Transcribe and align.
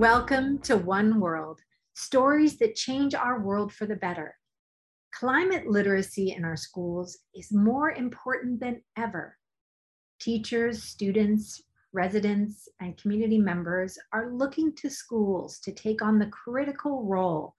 Welcome 0.00 0.60
to 0.60 0.78
One 0.78 1.20
World, 1.20 1.60
stories 1.92 2.56
that 2.56 2.74
change 2.74 3.14
our 3.14 3.38
world 3.38 3.70
for 3.70 3.84
the 3.84 3.96
better. 3.96 4.34
Climate 5.12 5.66
literacy 5.66 6.32
in 6.34 6.42
our 6.42 6.56
schools 6.56 7.18
is 7.34 7.52
more 7.52 7.90
important 7.90 8.60
than 8.60 8.80
ever. 8.96 9.36
Teachers, 10.18 10.84
students, 10.84 11.60
residents, 11.92 12.66
and 12.80 12.96
community 12.96 13.36
members 13.36 13.98
are 14.14 14.32
looking 14.32 14.74
to 14.76 14.88
schools 14.88 15.58
to 15.64 15.70
take 15.70 16.00
on 16.00 16.18
the 16.18 16.30
critical 16.30 17.04
role 17.04 17.54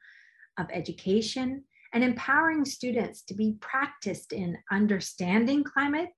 of 0.57 0.65
education 0.73 1.63
and 1.93 2.03
empowering 2.03 2.65
students 2.65 3.21
to 3.21 3.35
be 3.35 3.55
practiced 3.61 4.33
in 4.33 4.57
understanding 4.71 5.63
climate 5.63 6.09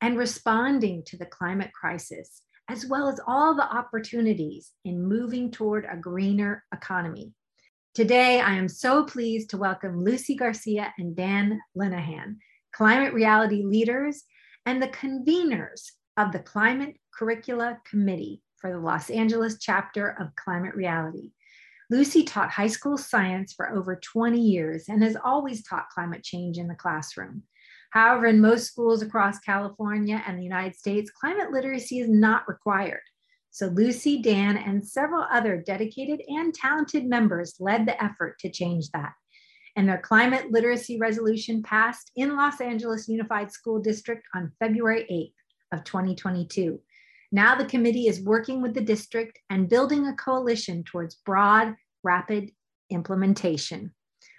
and 0.00 0.18
responding 0.18 1.04
to 1.06 1.16
the 1.16 1.26
climate 1.26 1.70
crisis, 1.72 2.42
as 2.68 2.86
well 2.86 3.08
as 3.08 3.20
all 3.26 3.54
the 3.54 3.70
opportunities 3.70 4.72
in 4.84 5.02
moving 5.02 5.50
toward 5.50 5.86
a 5.90 5.96
greener 5.96 6.64
economy. 6.72 7.32
Today, 7.94 8.40
I 8.40 8.54
am 8.54 8.68
so 8.68 9.04
pleased 9.04 9.50
to 9.50 9.58
welcome 9.58 10.02
Lucy 10.02 10.34
Garcia 10.34 10.94
and 10.96 11.14
Dan 11.14 11.60
Linehan, 11.76 12.36
climate 12.72 13.12
reality 13.12 13.62
leaders 13.62 14.24
and 14.64 14.82
the 14.82 14.88
conveners 14.88 15.90
of 16.16 16.32
the 16.32 16.38
Climate 16.38 16.96
Curricula 17.12 17.78
Committee 17.88 18.42
for 18.56 18.70
the 18.70 18.78
Los 18.78 19.10
Angeles 19.10 19.58
chapter 19.58 20.16
of 20.20 20.34
Climate 20.36 20.74
Reality. 20.74 21.32
Lucy 21.90 22.22
taught 22.22 22.50
high 22.50 22.68
school 22.68 22.96
science 22.96 23.52
for 23.52 23.70
over 23.70 23.96
20 23.96 24.40
years 24.40 24.88
and 24.88 25.02
has 25.02 25.16
always 25.22 25.62
taught 25.62 25.90
climate 25.90 26.22
change 26.22 26.56
in 26.56 26.68
the 26.68 26.74
classroom. 26.74 27.42
However, 27.92 28.24
in 28.26 28.40
most 28.40 28.66
schools 28.66 29.02
across 29.02 29.38
California 29.40 30.22
and 30.26 30.38
the 30.38 30.42
United 30.42 30.74
States, 30.74 31.10
climate 31.10 31.52
literacy 31.52 32.00
is 32.00 32.08
not 32.08 32.48
required. 32.48 33.02
So 33.50 33.66
Lucy, 33.66 34.22
Dan, 34.22 34.56
and 34.56 34.82
several 34.82 35.26
other 35.30 35.58
dedicated 35.58 36.22
and 36.26 36.54
talented 36.54 37.04
members 37.04 37.56
led 37.60 37.84
the 37.84 38.02
effort 38.02 38.38
to 38.38 38.50
change 38.50 38.88
that. 38.92 39.12
And 39.76 39.86
their 39.86 39.98
climate 39.98 40.50
literacy 40.50 40.98
resolution 40.98 41.62
passed 41.62 42.10
in 42.16 42.34
Los 42.34 42.62
Angeles 42.62 43.08
Unified 43.08 43.52
School 43.52 43.78
District 43.78 44.22
on 44.34 44.52
February 44.58 45.06
8th 45.72 45.78
of 45.78 45.84
2022. 45.84 46.80
Now 47.30 47.54
the 47.54 47.66
committee 47.66 48.06
is 48.06 48.22
working 48.22 48.62
with 48.62 48.72
the 48.72 48.80
district 48.80 49.38
and 49.50 49.68
building 49.68 50.06
a 50.06 50.14
coalition 50.14 50.82
towards 50.82 51.16
broad, 51.16 51.74
rapid 52.02 52.52
implementation. 52.88 53.92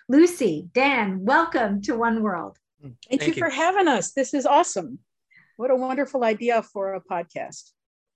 Lucy, 0.10 0.70
Dan, 0.74 1.24
welcome 1.24 1.84
to 1.84 1.96
One 1.96 2.24
World. 2.24 2.58
Thank, 2.84 2.98
Thank 3.10 3.22
you, 3.22 3.28
you 3.28 3.34
for 3.40 3.50
having 3.50 3.88
us. 3.88 4.12
This 4.12 4.34
is 4.34 4.46
awesome. 4.46 5.00
What 5.56 5.72
a 5.72 5.76
wonderful 5.76 6.24
idea 6.24 6.62
for 6.64 6.96
a 6.96 7.02
podcast. 7.02 7.72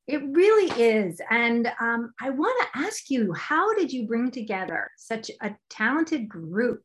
It 0.08 0.22
really 0.24 0.72
is. 0.82 1.22
And 1.30 1.72
um, 1.80 2.14
I 2.22 2.30
want 2.32 2.58
to 2.62 2.80
ask 2.80 3.10
you 3.10 3.34
how 3.34 3.74
did 3.76 3.92
you 3.92 4.08
bring 4.08 4.32
together 4.32 4.90
such 4.98 5.32
a 5.42 5.56
talented 5.70 6.28
group 6.28 6.82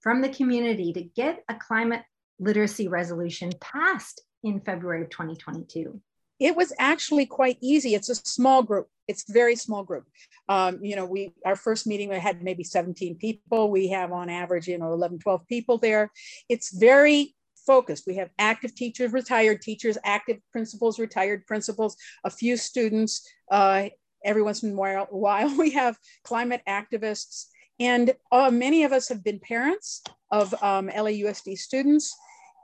from 0.00 0.20
the 0.20 0.28
community 0.28 0.92
to 0.92 1.02
get 1.02 1.42
a 1.48 1.54
climate 1.54 2.02
literacy 2.38 2.88
resolution 2.88 3.50
passed 3.60 4.22
in 4.42 4.60
February 4.60 5.02
of 5.02 5.10
2022? 5.10 6.00
It 6.38 6.56
was 6.56 6.72
actually 6.78 7.26
quite 7.26 7.58
easy. 7.60 7.94
It's 7.94 8.08
a 8.08 8.14
small 8.14 8.62
group. 8.62 8.88
It's 9.08 9.30
very 9.30 9.56
small 9.56 9.84
group. 9.84 10.04
Um, 10.48 10.78
you 10.82 10.96
know, 10.96 11.06
we 11.06 11.32
our 11.44 11.56
first 11.56 11.86
meeting 11.86 12.08
we 12.08 12.16
had 12.16 12.42
maybe 12.42 12.64
17 12.64 13.16
people. 13.16 13.70
We 13.70 13.88
have 13.88 14.12
on 14.12 14.28
average, 14.28 14.66
you 14.68 14.78
know, 14.78 14.92
11, 14.92 15.20
12 15.20 15.46
people 15.46 15.78
there. 15.78 16.10
It's 16.48 16.76
very 16.76 17.34
focused. 17.66 18.04
We 18.06 18.16
have 18.16 18.30
active 18.38 18.74
teachers, 18.74 19.12
retired 19.12 19.62
teachers, 19.62 19.98
active 20.04 20.38
principals, 20.52 20.98
retired 20.98 21.46
principals, 21.46 21.96
a 22.24 22.30
few 22.30 22.56
students. 22.56 23.28
Uh, 23.50 23.88
every 24.24 24.42
once 24.42 24.62
in 24.62 24.72
a 24.72 24.74
while, 24.74 25.06
while 25.10 25.56
we 25.56 25.70
have 25.70 25.96
climate 26.24 26.62
activists. 26.68 27.46
And 27.78 28.14
uh, 28.32 28.50
many 28.50 28.84
of 28.84 28.92
us 28.92 29.08
have 29.08 29.22
been 29.22 29.38
parents 29.38 30.02
of 30.30 30.52
um, 30.62 30.88
LAUSD 30.88 31.56
students. 31.58 32.14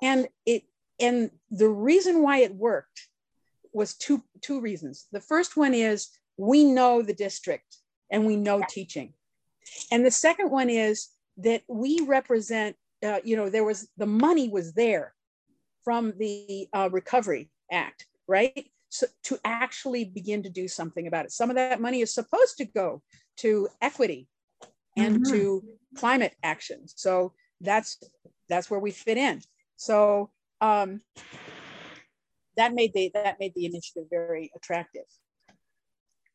And 0.03 0.29
it 0.47 0.65
and 1.01 1.31
the 1.51 1.69
reason 1.69 2.23
why 2.23 2.39
it 2.39 2.55
worked 2.55 3.09
was 3.73 3.95
two, 3.95 4.23
two 4.41 4.61
reasons. 4.61 5.07
The 5.13 5.21
first 5.21 5.57
one 5.57 5.75
is 5.75 6.09
we 6.37 6.65
know 6.65 7.03
the 7.03 7.15
district 7.15 7.77
and 8.11 8.27
we 8.27 8.37
know 8.37 8.63
teaching. 8.69 9.15
And 9.91 10.05
the 10.05 10.11
second 10.11 10.51
one 10.51 10.71
is 10.71 11.09
that 11.39 11.63
we 11.69 12.01
represent 12.07 12.77
uh, 13.03 13.21
you 13.25 13.37
know, 13.37 13.51
there 13.51 13.65
was 13.65 13.89
the 13.97 14.07
money 14.07 14.49
was 14.49 14.73
there 14.75 15.15
from 15.85 16.13
the 16.19 16.69
uh, 16.73 16.89
Recovery 16.93 17.51
Act, 17.71 18.07
right? 18.29 18.67
So 18.91 19.07
to 19.25 19.39
actually 19.45 20.05
begin 20.05 20.43
to 20.45 20.51
do 20.51 20.69
something 20.69 21.07
about 21.07 21.25
it. 21.25 21.33
Some 21.33 21.51
of 21.51 21.57
that 21.57 21.81
money 21.81 22.01
is 22.01 22.15
supposed 22.15 22.59
to 22.59 22.65
go 22.65 23.03
to 23.39 23.69
equity 23.81 24.29
and 24.97 25.21
mm-hmm. 25.21 25.33
to 25.33 25.65
climate 25.97 26.37
action. 26.43 26.87
So 26.87 27.33
that's 27.61 27.99
that's 28.49 28.71
where 28.71 28.81
we 28.81 28.91
fit 28.91 29.17
in. 29.17 29.41
So 29.77 30.31
um, 30.61 31.01
that 32.57 32.75
made 32.75 32.93
the 32.95 33.11
that 33.15 33.37
made 33.41 33.53
the 33.55 33.67
initiative 33.67 34.05
very 34.11 34.51
attractive. 34.57 35.05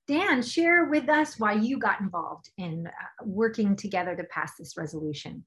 Dan, 0.08 0.42
share 0.42 0.86
with 0.86 1.10
us 1.10 1.38
why 1.38 1.54
you 1.54 1.78
got 1.78 2.00
involved 2.00 2.50
in 2.58 2.88
uh, 2.88 3.26
working 3.26 3.76
together 3.76 4.16
to 4.16 4.24
pass 4.26 4.54
this 4.58 4.78
resolution. 4.78 5.44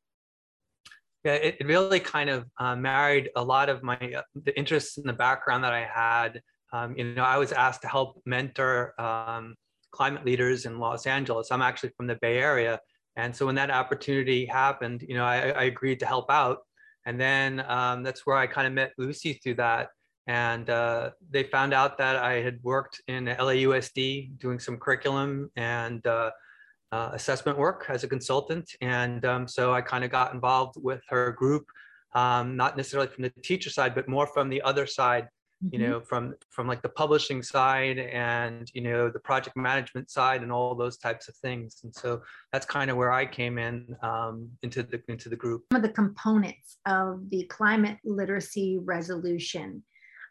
Yeah, 1.25 1.35
it, 1.35 1.57
it 1.61 1.67
really 1.67 2.01
kind 2.01 2.29
of 2.29 2.45
uh, 2.59 2.77
married 2.77 3.31
a 3.37 3.43
lot 3.43 3.69
of 3.69 3.83
my 3.83 3.97
uh, 3.97 4.23
the 4.35 4.57
interests 4.59 4.99
in 4.99 5.05
the 5.07 5.13
background 5.13 5.65
that 5.65 5.73
I 5.73 5.85
had. 5.85 6.43
Um, 6.73 6.95
you 6.97 7.15
know, 7.15 7.25
I 7.25 7.39
was 7.39 7.53
asked 7.53 7.83
to 7.83 7.89
help 7.89 8.21
mentor 8.27 8.95
um, 9.01 9.55
climate 9.91 10.25
leaders 10.25 10.67
in 10.67 10.79
Los 10.79 11.07
Angeles. 11.07 11.49
I'm 11.51 11.63
actually 11.63 11.91
from 11.97 12.07
the 12.07 12.17
Bay 12.17 12.39
Area, 12.39 12.81
and 13.17 13.35
so 13.35 13.47
when 13.47 13.55
that 13.57 13.71
opportunity 13.71 14.47
happened, 14.47 15.05
you 15.07 15.15
know, 15.15 15.25
I, 15.25 15.51
I 15.51 15.63
agreed 15.65 16.01
to 16.01 16.07
help 16.07 16.31
out. 16.31 16.59
And 17.07 17.19
then 17.21 17.65
um, 17.67 18.03
that's 18.03 18.27
where 18.27 18.37
I 18.37 18.47
kind 18.47 18.67
of 18.67 18.73
met 18.73 18.93
Lucy 18.99 19.35
through 19.35 19.55
that. 19.55 19.89
And 20.31 20.71
uh, 20.71 21.11
they 21.29 21.43
found 21.43 21.75
out 21.75 21.99
that 21.99 22.15
I 22.15 22.35
had 22.35 22.63
worked 22.63 23.03
in 23.09 23.25
LAUSD 23.25 24.39
doing 24.39 24.61
some 24.61 24.77
curriculum 24.77 25.51
and 25.57 26.07
uh, 26.07 26.31
uh, 26.93 27.11
assessment 27.15 27.59
work 27.59 27.87
as 27.89 28.05
a 28.05 28.09
consultant. 28.09 28.71
And 28.81 29.25
um, 29.25 29.49
so 29.49 29.75
I 29.75 29.81
kind 29.81 30.05
of 30.05 30.13
got 30.13 30.33
involved 30.33 30.77
with 30.81 31.03
her 31.09 31.33
group, 31.33 31.67
um, 32.15 32.57
not 32.57 32.77
necessarily 32.77 33.09
from 33.09 33.23
the 33.25 33.33
teacher 33.43 33.71
side, 33.71 33.93
but 33.93 34.07
more 34.07 34.29
from 34.29 34.49
the 34.49 34.63
other 34.63 34.87
side, 34.87 35.25
mm-hmm. 35.65 35.75
you 35.75 35.79
know, 35.89 36.01
from, 36.01 36.37
from 36.51 36.69
like 36.69 36.83
the 36.83 36.91
publishing 36.91 37.43
side 37.43 37.99
and, 37.99 38.71
you 38.73 38.83
know, 38.83 39.11
the 39.11 39.19
project 39.19 39.57
management 39.57 40.13
side 40.13 40.45
and 40.45 40.53
all 40.53 40.77
those 40.77 40.97
types 40.97 41.27
of 41.29 41.35
things. 41.39 41.81
And 41.83 41.93
so 41.93 42.23
that's 42.53 42.67
kind 42.67 42.89
of 42.89 42.97
where 42.97 43.11
I 43.11 43.27
came 43.27 43.59
in 43.59 43.97
um, 44.01 44.49
into 44.63 44.85
the, 44.85 45.03
into 45.09 45.29
the 45.29 45.35
group. 45.35 45.65
Some 45.73 45.83
of 45.83 45.89
the 45.89 45.95
components 46.03 46.79
of 46.87 47.29
the 47.31 47.43
climate 47.47 47.99
literacy 48.05 48.79
resolution. 48.79 49.83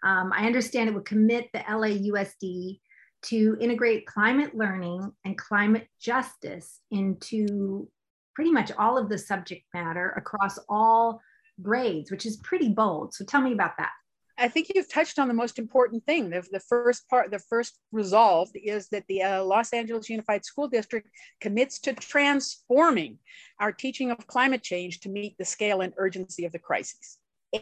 Um, 0.04 0.32
I 0.34 0.46
understand 0.46 0.90
it 0.90 0.96
would 0.96 1.06
commit 1.06 1.50
the 1.54 1.60
LAUSD 1.60 2.80
to 3.22 3.58
integrate 3.60 4.06
climate 4.06 4.56
learning 4.56 5.12
and 5.26 5.38
climate 5.38 5.88
justice 6.00 6.80
into 6.92 7.90
pretty 8.34 8.52
much 8.52 8.72
all 8.78 8.98
of 8.98 9.10
the 9.10 9.18
subject 9.18 9.64
matter 9.74 10.12
across 10.16 10.58
all 10.70 11.22
grades, 11.62 12.12
which 12.12 12.26
is 12.26 12.38
pretty 12.38 12.70
bold. 12.70 13.14
So 13.14 13.26
tell 13.26 13.42
me 13.42 13.52
about 13.52 13.78
that. 13.78 13.92
I 14.40 14.48
think 14.48 14.72
you've 14.74 14.92
touched 14.92 15.20
on 15.20 15.28
the 15.28 15.34
most 15.34 15.60
important 15.60 16.06
thing. 16.06 16.30
The, 16.30 16.48
the 16.50 16.62
first 16.62 17.10
part, 17.10 17.30
the 17.30 17.40
first 17.40 17.78
resolved 17.92 18.56
is 18.56 18.88
that 18.90 19.04
the 19.10 19.22
uh, 19.22 19.44
Los 19.44 19.74
Angeles 19.74 20.10
Unified 20.10 20.46
School 20.46 20.70
District 20.70 21.10
commits 21.42 21.80
to 21.82 21.94
transforming 21.94 23.20
our 23.60 23.74
teaching 23.74 24.12
of 24.12 24.28
climate 24.28 24.64
change 24.64 25.02
to 25.02 25.10
meet 25.10 25.38
the 25.38 25.44
scale 25.44 25.82
and 25.82 25.94
urgency 25.98 26.46
of 26.46 26.54
the 26.54 26.60
crisis, 26.60 27.18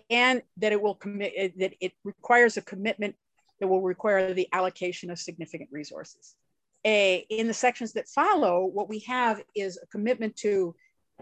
and 0.09 0.41
that 0.57 0.71
it 0.71 0.81
will 0.81 0.95
commit 0.95 1.57
that 1.57 1.73
it 1.79 1.93
requires 2.03 2.57
a 2.57 2.61
commitment 2.61 3.15
that 3.59 3.67
will 3.67 3.81
require 3.81 4.33
the 4.33 4.47
allocation 4.53 5.09
of 5.09 5.19
significant 5.19 5.69
resources. 5.71 6.35
A, 6.85 7.25
in 7.29 7.47
the 7.47 7.53
sections 7.53 7.93
that 7.93 8.07
follow, 8.07 8.65
what 8.65 8.89
we 8.89 8.99
have 8.99 9.41
is 9.55 9.79
a 9.81 9.87
commitment 9.87 10.35
to 10.37 10.75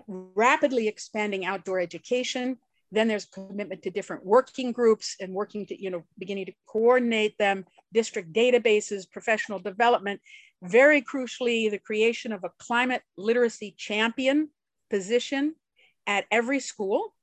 rapidly 0.08 0.88
expanding 0.88 1.46
outdoor 1.46 1.80
education. 1.80 2.58
Then 2.92 3.08
there's 3.08 3.26
commitment 3.26 3.82
to 3.84 3.90
different 3.90 4.26
working 4.26 4.72
groups 4.72 5.16
and 5.20 5.34
working 5.34 5.66
to, 5.68 5.82
you 5.82 5.90
know, 5.90 6.04
beginning 6.20 6.48
to 6.48 6.54
coordinate 6.68 7.38
them, 7.38 7.66
district 7.94 8.34
databases, 8.34 9.10
professional 9.10 9.60
development. 9.60 10.22
Very 10.62 11.02
crucially, 11.02 11.72
the 11.72 11.80
creation 11.80 12.32
of 12.32 12.44
a 12.44 12.52
climate 12.60 13.02
literacy 13.18 13.76
champion 13.78 14.50
position 14.90 15.56
at 16.06 16.26
every 16.32 16.60
school 16.60 17.15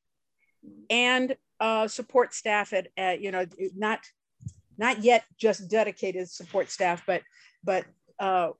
and 0.91 1.37
uh, 1.61 1.89
support 1.89 2.35
staff 2.35 2.73
at, 2.73 2.89
at, 2.97 3.21
you 3.21 3.31
know, 3.31 3.47
not 3.77 4.01
not 4.79 5.03
yet 5.03 5.25
just 5.39 5.69
dedicated 5.71 6.29
support 6.29 6.71
staff, 6.71 7.03
but, 7.07 7.23
but 7.63 7.85
uh, 8.19 8.51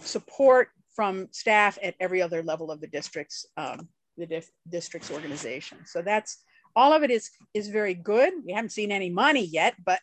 support 0.00 0.68
from 0.94 1.28
staff 1.32 1.78
at 1.82 1.94
every 1.98 2.20
other 2.20 2.42
level 2.42 2.70
of 2.70 2.80
the 2.80 2.86
district's, 2.86 3.46
um, 3.56 3.88
the 4.16 4.44
district's 4.68 5.10
organization. 5.10 5.78
So 5.86 6.02
that's, 6.02 6.38
all 6.76 6.92
of 6.92 7.02
it 7.02 7.10
is, 7.10 7.30
is 7.52 7.68
very 7.68 7.94
good. 7.94 8.32
We 8.46 8.52
haven't 8.52 8.70
seen 8.70 8.92
any 8.92 9.10
money 9.10 9.44
yet, 9.44 9.74
but 9.84 10.00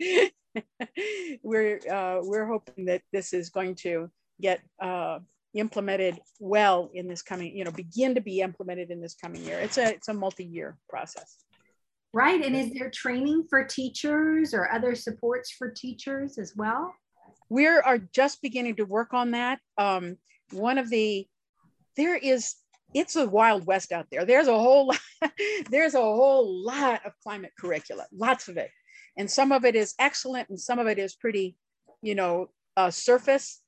we're, 1.42 1.80
uh, 1.90 2.20
we're 2.22 2.46
hoping 2.46 2.86
that 2.86 3.02
this 3.12 3.32
is 3.32 3.50
going 3.50 3.74
to 3.76 4.10
get 4.40 4.60
uh, 4.80 5.18
implemented 5.58 6.18
well 6.40 6.90
in 6.94 7.08
this 7.08 7.22
coming, 7.22 7.56
you 7.56 7.64
know, 7.64 7.70
begin 7.70 8.14
to 8.14 8.20
be 8.20 8.40
implemented 8.40 8.90
in 8.90 9.00
this 9.00 9.14
coming 9.14 9.42
year. 9.44 9.58
It's 9.58 9.78
a 9.78 9.94
it's 9.94 10.08
a 10.08 10.14
multi-year 10.14 10.76
process. 10.88 11.36
Right. 12.12 12.42
And 12.42 12.56
is 12.56 12.72
there 12.72 12.90
training 12.90 13.44
for 13.50 13.64
teachers 13.64 14.54
or 14.54 14.72
other 14.72 14.94
supports 14.94 15.50
for 15.50 15.70
teachers 15.70 16.38
as 16.38 16.54
well? 16.56 16.94
We 17.50 17.66
are 17.66 17.98
just 17.98 18.40
beginning 18.40 18.76
to 18.76 18.84
work 18.84 19.12
on 19.12 19.32
that. 19.32 19.58
Um, 19.76 20.16
one 20.52 20.78
of 20.78 20.88
the 20.88 21.26
there 21.96 22.16
is 22.16 22.54
it's 22.94 23.16
a 23.16 23.28
wild 23.28 23.66
west 23.66 23.92
out 23.92 24.06
there. 24.10 24.24
There's 24.24 24.48
a 24.48 24.58
whole 24.58 24.86
lot, 24.86 25.30
there's 25.70 25.94
a 25.94 26.00
whole 26.00 26.64
lot 26.64 27.04
of 27.04 27.12
climate 27.22 27.52
curricula, 27.58 28.06
lots 28.12 28.48
of 28.48 28.56
it. 28.56 28.70
And 29.16 29.30
some 29.30 29.52
of 29.52 29.64
it 29.64 29.74
is 29.74 29.94
excellent 29.98 30.48
and 30.48 30.58
some 30.58 30.78
of 30.78 30.86
it 30.86 30.98
is 30.98 31.14
pretty, 31.14 31.56
you 32.02 32.14
know, 32.14 32.48
uh, 32.76 32.90
surface. 32.90 33.60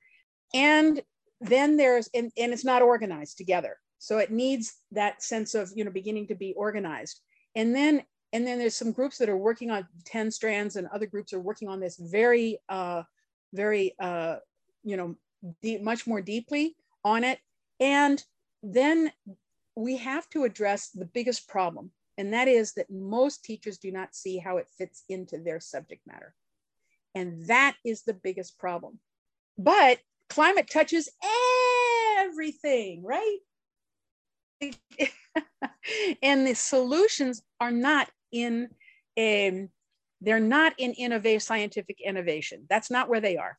And 0.55 1.03
then 1.41 1.77
there's, 1.77 2.09
and, 2.15 2.31
and 2.37 2.53
it's 2.53 2.65
not 2.65 2.83
organized 2.83 3.39
together. 3.39 3.77
So 3.99 4.19
it 4.19 4.31
needs 4.31 4.75
that 4.93 5.23
sense 5.23 5.55
of, 5.55 5.71
you 5.75 5.85
know, 5.85 5.91
beginning 5.91 6.29
to 6.29 6.35
be 6.35 6.55
organized. 6.55 7.21
And 7.55 7.75
then, 7.75 8.03
and 8.33 8.47
then 8.47 8.59
there's 8.59 8.77
some 8.77 8.93
groups 8.93 9.19
that 9.19 9.29
are 9.29 9.37
working 9.37 9.71
on 9.71 9.87
10 10.07 10.31
strands 10.31 10.77
and 10.77 10.87
other 10.89 11.07
groups 11.07 11.33
are 11.33 11.41
working 11.41 11.69
on 11.69 11.81
this 11.81 11.97
very, 11.97 12.59
uh, 12.69 13.03
very, 13.53 13.95
uh, 14.01 14.37
you 14.85 14.97
know, 14.97 15.17
deep, 15.63 15.83
much 15.83 16.07
more 16.07 16.21
deeply 16.21 16.77
on 17.05 17.25
it. 17.25 17.39
And 17.81 18.23
then 18.63 19.13
we 19.75 19.97
have 19.97 20.29
to 20.31 20.45
address 20.45 20.91
the 20.91 21.07
biggest 21.07 21.49
problem, 21.49 21.91
and 22.19 22.33
that 22.35 22.49
is 22.49 22.75
that 22.75 22.91
most 22.91 23.45
teachers 23.45 23.79
do 23.79 23.91
not 23.91 24.15
see 24.15 24.39
how 24.39 24.59
it 24.59 24.69
fits 24.77 25.05
into 25.09 25.39
their 25.39 25.61
subject 25.61 26.07
matter. 26.07 26.35
And 27.15 27.47
that 27.47 27.77
is 27.85 28.03
the 28.03 28.15
biggest 28.15 28.59
problem. 28.59 28.99
But 29.59 29.99
climate 30.31 30.71
touches 30.71 31.09
everything, 32.23 33.03
right? 33.05 33.39
and 36.23 36.47
the 36.47 36.55
solutions 36.55 37.43
are 37.61 37.71
not 37.71 38.09
in 38.33 38.69
um, 39.19 39.69
they're 40.23 40.41
not 40.41 40.75
in 40.79 40.93
innovate 40.93 41.43
scientific 41.43 41.99
innovation. 42.05 42.67
That's 42.69 42.91
not 42.91 43.09
where 43.09 43.21
they 43.21 43.37
are 43.37 43.59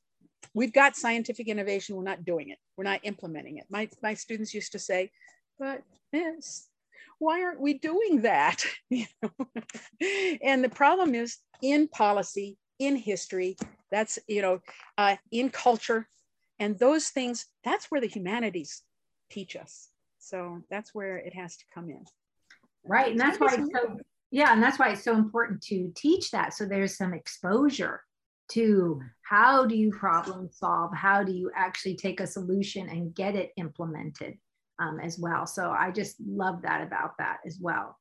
we've 0.53 0.73
got 0.73 0.95
scientific 0.95 1.47
innovation, 1.47 1.95
we're 1.95 2.03
not 2.03 2.25
doing 2.25 2.49
it, 2.49 2.57
we're 2.77 2.83
not 2.83 2.99
implementing 3.03 3.57
it. 3.57 3.65
My, 3.69 3.89
my 4.01 4.13
students 4.13 4.53
used 4.53 4.71
to 4.73 4.79
say, 4.79 5.11
but 5.59 5.81
miss, 6.11 6.67
why 7.19 7.43
aren't 7.43 7.61
we 7.61 7.75
doing 7.75 8.21
that? 8.23 8.63
and 8.91 10.63
the 10.63 10.71
problem 10.73 11.15
is 11.15 11.37
in 11.61 11.87
policy, 11.87 12.57
in 12.79 12.95
history, 12.95 13.55
that's, 13.91 14.19
you 14.27 14.41
know, 14.41 14.59
uh, 14.97 15.15
in 15.31 15.49
culture, 15.49 16.07
and 16.61 16.77
those 16.77 17.09
things, 17.09 17.47
that's 17.63 17.87
where 17.87 17.99
the 17.99 18.07
humanities 18.07 18.83
teach 19.31 19.55
us. 19.55 19.89
So 20.19 20.61
that's 20.69 20.93
where 20.93 21.17
it 21.17 21.33
has 21.33 21.57
to 21.57 21.65
come 21.73 21.89
in. 21.89 22.05
Right. 22.85 23.11
And 23.11 23.19
that's 23.19 23.39
why 23.39 23.55
it's 23.57 23.69
so, 23.73 23.97
yeah, 24.29 24.53
and 24.53 24.61
that's 24.61 24.77
why 24.77 24.91
it's 24.91 25.03
so 25.03 25.15
important 25.15 25.63
to 25.63 25.91
teach 25.95 26.29
that. 26.29 26.53
So 26.53 26.65
there's 26.65 26.95
some 26.95 27.15
exposure 27.15 28.01
to 28.51 29.01
how 29.23 29.65
do 29.65 29.75
you 29.75 29.89
problem 29.91 30.49
solve? 30.51 30.93
How 30.93 31.23
do 31.23 31.31
you 31.31 31.49
actually 31.55 31.95
take 31.95 32.19
a 32.19 32.27
solution 32.27 32.89
and 32.89 33.15
get 33.15 33.35
it 33.35 33.53
implemented 33.57 34.37
um, 34.77 34.99
as 34.99 35.17
well? 35.17 35.47
So 35.47 35.71
I 35.71 35.89
just 35.89 36.17
love 36.23 36.61
that 36.61 36.83
about 36.85 37.17
that 37.17 37.37
as 37.43 37.57
well. 37.59 37.97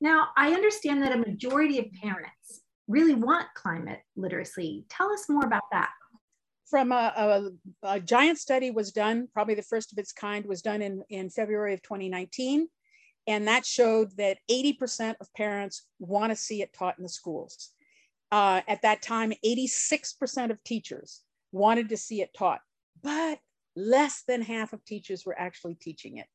Now, 0.00 0.30
I 0.36 0.52
understand 0.52 1.00
that 1.02 1.12
a 1.12 1.18
majority 1.18 1.78
of 1.78 1.86
parents 2.02 2.62
really 2.88 3.14
want 3.14 3.46
climate 3.54 4.00
literacy. 4.16 4.84
Tell 4.88 5.12
us 5.12 5.28
more 5.28 5.44
about 5.44 5.62
that. 5.70 5.90
From 6.70 6.92
a, 6.92 7.12
a, 7.84 7.94
a 7.94 8.00
giant 8.00 8.38
study 8.38 8.70
was 8.70 8.92
done, 8.92 9.28
probably 9.34 9.54
the 9.54 9.62
first 9.62 9.92
of 9.92 9.98
its 9.98 10.12
kind 10.12 10.46
was 10.46 10.62
done 10.62 10.82
in, 10.82 11.02
in 11.10 11.28
February 11.28 11.74
of 11.74 11.82
2019. 11.82 12.68
And 13.26 13.48
that 13.48 13.66
showed 13.66 14.16
that 14.16 14.38
80% 14.50 15.16
of 15.20 15.32
parents 15.34 15.86
want 15.98 16.30
to 16.30 16.36
see 16.36 16.62
it 16.62 16.72
taught 16.72 16.96
in 16.96 17.02
the 17.02 17.08
schools 17.08 17.72
uh, 18.32 18.60
at 18.68 18.82
that 18.82 19.02
time, 19.02 19.32
86% 19.44 20.50
of 20.50 20.62
teachers 20.62 21.22
wanted 21.52 21.88
to 21.88 21.96
see 21.96 22.22
it 22.22 22.32
taught, 22.36 22.60
but 23.02 23.38
less 23.76 24.22
than 24.26 24.42
half 24.42 24.72
of 24.72 24.84
teachers 24.84 25.26
were 25.26 25.38
actually 25.38 25.74
teaching 25.74 26.18
it. 26.18 26.26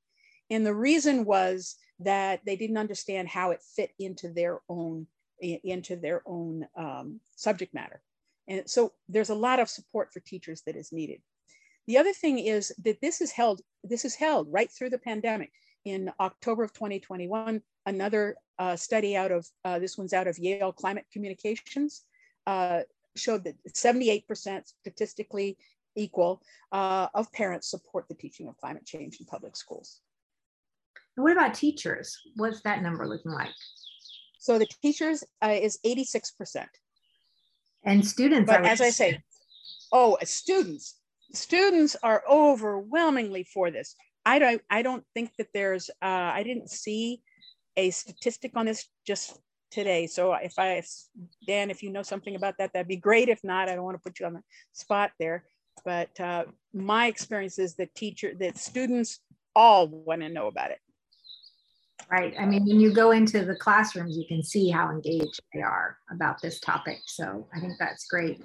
And 0.49 0.65
the 0.65 0.75
reason 0.75 1.25
was 1.25 1.75
that 1.99 2.41
they 2.45 2.55
didn't 2.55 2.77
understand 2.77 3.29
how 3.29 3.51
it 3.51 3.61
fit 3.75 3.91
into 3.97 4.29
their 4.29 4.59
own 4.69 5.07
into 5.41 5.97
their 5.97 6.21
own 6.25 6.65
um, 6.77 7.19
subject 7.35 7.73
matter. 7.73 8.01
And 8.47 8.69
so 8.69 8.93
there's 9.09 9.29
a 9.29 9.35
lot 9.35 9.59
of 9.59 9.69
support 9.69 10.13
for 10.13 10.19
teachers 10.19 10.61
that 10.65 10.75
is 10.75 10.91
needed. 10.91 11.21
The 11.87 11.97
other 11.97 12.13
thing 12.13 12.39
is 12.39 12.73
that 12.83 13.01
this 13.01 13.21
is 13.21 13.31
held, 13.31 13.61
this 13.83 14.05
is 14.05 14.15
held 14.15 14.51
right 14.51 14.71
through 14.71 14.89
the 14.89 14.97
pandemic. 14.97 15.51
In 15.85 16.11
October 16.19 16.63
of 16.63 16.73
2021, 16.73 17.61
another 17.85 18.35
uh, 18.57 18.75
study 18.75 19.15
out 19.15 19.31
of, 19.31 19.47
uh, 19.63 19.77
this 19.77 19.97
one's 19.97 20.13
out 20.13 20.27
of 20.27 20.39
Yale 20.39 20.71
Climate 20.71 21.05
Communications, 21.13 22.03
uh, 22.47 22.81
showed 23.15 23.43
that 23.43 23.55
78% 23.71 24.25
statistically 24.65 25.57
equal 25.95 26.41
uh, 26.71 27.07
of 27.13 27.31
parents 27.31 27.69
support 27.69 28.07
the 28.07 28.15
teaching 28.15 28.47
of 28.47 28.57
climate 28.57 28.85
change 28.85 29.19
in 29.19 29.25
public 29.25 29.55
schools. 29.55 30.01
And 31.15 31.23
what 31.23 31.33
about 31.33 31.53
teachers? 31.53 32.17
What's 32.35 32.61
that 32.61 32.81
number 32.81 33.07
looking 33.07 33.31
like? 33.31 33.53
So 34.39 34.59
the 34.59 34.67
teachers 34.81 35.23
uh, 35.41 35.55
is 35.59 35.79
86%. 35.85 36.65
And 37.85 38.05
students, 38.05 38.49
but 38.49 38.65
I 38.65 38.69
as 38.69 38.81
I 38.81 38.89
say, 38.89 39.21
oh, 39.91 40.17
students, 40.23 40.99
students 41.33 41.95
are 42.01 42.23
overwhelmingly 42.29 43.43
for 43.43 43.71
this. 43.71 43.95
I 44.25 44.39
don't, 44.39 44.61
I 44.69 44.81
don't 44.81 45.03
think 45.13 45.31
that 45.37 45.47
there's, 45.53 45.89
uh, 46.01 46.31
I 46.33 46.43
didn't 46.43 46.69
see 46.69 47.21
a 47.77 47.91
statistic 47.91 48.53
on 48.55 48.65
this 48.65 48.87
just 49.05 49.37
today. 49.69 50.07
So 50.07 50.33
if 50.33 50.53
I, 50.57 50.81
Dan, 51.45 51.69
if 51.69 51.83
you 51.83 51.91
know 51.91 52.01
something 52.01 52.35
about 52.35 52.55
that, 52.57 52.71
that'd 52.73 52.87
be 52.87 52.95
great. 52.95 53.29
If 53.29 53.43
not, 53.43 53.69
I 53.69 53.75
don't 53.75 53.83
want 53.83 53.97
to 53.97 54.01
put 54.01 54.19
you 54.19 54.25
on 54.25 54.33
the 54.33 54.41
spot 54.73 55.11
there. 55.19 55.45
But 55.83 56.19
uh, 56.19 56.45
my 56.73 57.07
experience 57.07 57.59
is 57.59 57.75
that 57.75 57.93
teacher, 57.93 58.33
that 58.39 58.57
students 58.57 59.19
all 59.55 59.87
want 59.87 60.21
to 60.21 60.29
know 60.29 60.47
about 60.47 60.71
it. 60.71 60.79
Right. 62.11 62.35
I 62.39 62.45
mean, 62.45 62.65
when 62.65 62.79
you 62.79 62.93
go 62.93 63.11
into 63.11 63.43
the 63.43 63.55
classrooms, 63.55 64.15
you 64.17 64.25
can 64.27 64.43
see 64.43 64.69
how 64.69 64.91
engaged 64.91 65.39
they 65.53 65.61
are 65.61 65.97
about 66.11 66.41
this 66.41 66.59
topic. 66.59 66.99
So 67.07 67.47
I 67.55 67.59
think 67.59 67.73
that's 67.79 68.05
great. 68.07 68.43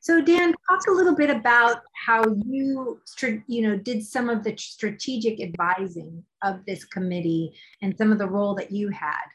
So 0.00 0.22
Dan, 0.22 0.54
talk 0.70 0.80
a 0.88 0.92
little 0.92 1.14
bit 1.14 1.28
about 1.28 1.82
how 2.06 2.24
you, 2.46 3.00
you 3.46 3.62
know, 3.62 3.76
did 3.76 4.02
some 4.04 4.30
of 4.30 4.42
the 4.42 4.56
strategic 4.56 5.40
advising 5.40 6.22
of 6.42 6.64
this 6.66 6.84
committee 6.84 7.52
and 7.82 7.96
some 7.98 8.12
of 8.12 8.18
the 8.18 8.28
role 8.28 8.54
that 8.54 8.70
you 8.70 8.88
had. 8.88 9.26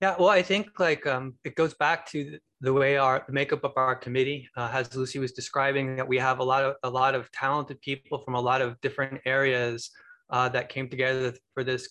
Yeah, 0.00 0.14
well, 0.18 0.30
I 0.30 0.40
think 0.40 0.80
like 0.80 1.06
um, 1.06 1.34
it 1.44 1.56
goes 1.56 1.74
back 1.74 2.06
to 2.12 2.38
the 2.62 2.72
way 2.72 2.96
our 2.96 3.22
the 3.26 3.32
makeup 3.32 3.64
of 3.64 3.72
our 3.76 3.94
committee, 3.94 4.48
uh, 4.56 4.70
as 4.72 4.94
Lucy 4.94 5.18
was 5.18 5.32
describing, 5.32 5.96
that 5.96 6.08
we 6.08 6.16
have 6.16 6.38
a 6.38 6.44
lot 6.44 6.64
of 6.64 6.76
a 6.82 6.88
lot 6.88 7.14
of 7.14 7.30
talented 7.32 7.80
people 7.82 8.18
from 8.18 8.34
a 8.34 8.40
lot 8.40 8.62
of 8.62 8.80
different 8.80 9.20
areas 9.26 9.90
uh, 10.30 10.48
that 10.48 10.68
came 10.68 10.88
together 10.88 11.34
for 11.54 11.64
this 11.64 11.88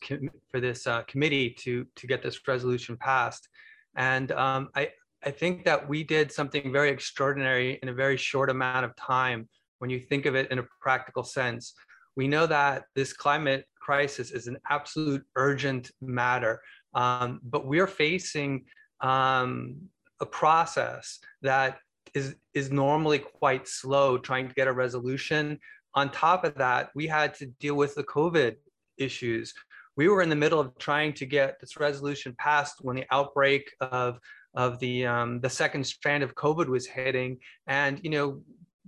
for 0.49 0.59
this 0.59 0.87
uh, 0.87 1.03
committee 1.03 1.49
to 1.59 1.85
to 1.95 2.07
get 2.07 2.23
this 2.23 2.47
resolution 2.47 2.97
passed. 2.97 3.47
And 3.95 4.31
um, 4.31 4.69
I 4.75 4.89
I 5.23 5.31
think 5.31 5.65
that 5.65 5.87
we 5.87 6.03
did 6.03 6.31
something 6.31 6.71
very 6.71 6.89
extraordinary 6.89 7.79
in 7.81 7.89
a 7.89 7.93
very 7.93 8.17
short 8.17 8.49
amount 8.49 8.85
of 8.85 8.95
time 8.95 9.49
when 9.79 9.89
you 9.89 9.99
think 9.99 10.25
of 10.25 10.35
it 10.35 10.49
in 10.51 10.59
a 10.59 10.67
practical 10.81 11.23
sense. 11.23 11.73
We 12.15 12.27
know 12.27 12.47
that 12.47 12.83
this 12.95 13.13
climate 13.13 13.65
crisis 13.79 14.31
is 14.31 14.47
an 14.47 14.57
absolute 14.69 15.23
urgent 15.35 15.91
matter, 16.01 16.61
um, 16.93 17.39
but 17.43 17.65
we're 17.65 17.87
facing 17.87 18.65
um, 19.01 19.77
a 20.19 20.25
process 20.25 21.19
that 21.41 21.79
is, 22.13 22.35
is 22.53 22.71
normally 22.71 23.19
quite 23.19 23.67
slow 23.67 24.17
trying 24.17 24.47
to 24.47 24.53
get 24.53 24.67
a 24.67 24.73
resolution. 24.73 25.59
On 25.99 26.09
top 26.09 26.45
of 26.45 26.55
that, 26.55 26.91
we 26.95 27.07
had 27.07 27.33
to 27.35 27.47
deal 27.59 27.75
with 27.75 27.93
the 27.93 28.05
COVID 28.05 28.55
issues. 28.97 29.53
We 29.97 30.07
were 30.07 30.21
in 30.21 30.29
the 30.29 30.35
middle 30.43 30.57
of 30.57 30.77
trying 30.77 31.11
to 31.15 31.25
get 31.25 31.59
this 31.59 31.75
resolution 31.77 32.33
passed 32.37 32.75
when 32.81 32.95
the 32.95 33.05
outbreak 33.11 33.69
of 33.81 34.17
of 34.53 34.79
the 34.79 35.05
um, 35.05 35.41
the 35.41 35.49
second 35.49 35.83
strand 35.83 36.23
of 36.23 36.35
COVID 36.35 36.67
was 36.67 36.87
hitting, 36.87 37.39
and 37.67 37.99
you 38.01 38.11
know, 38.11 38.41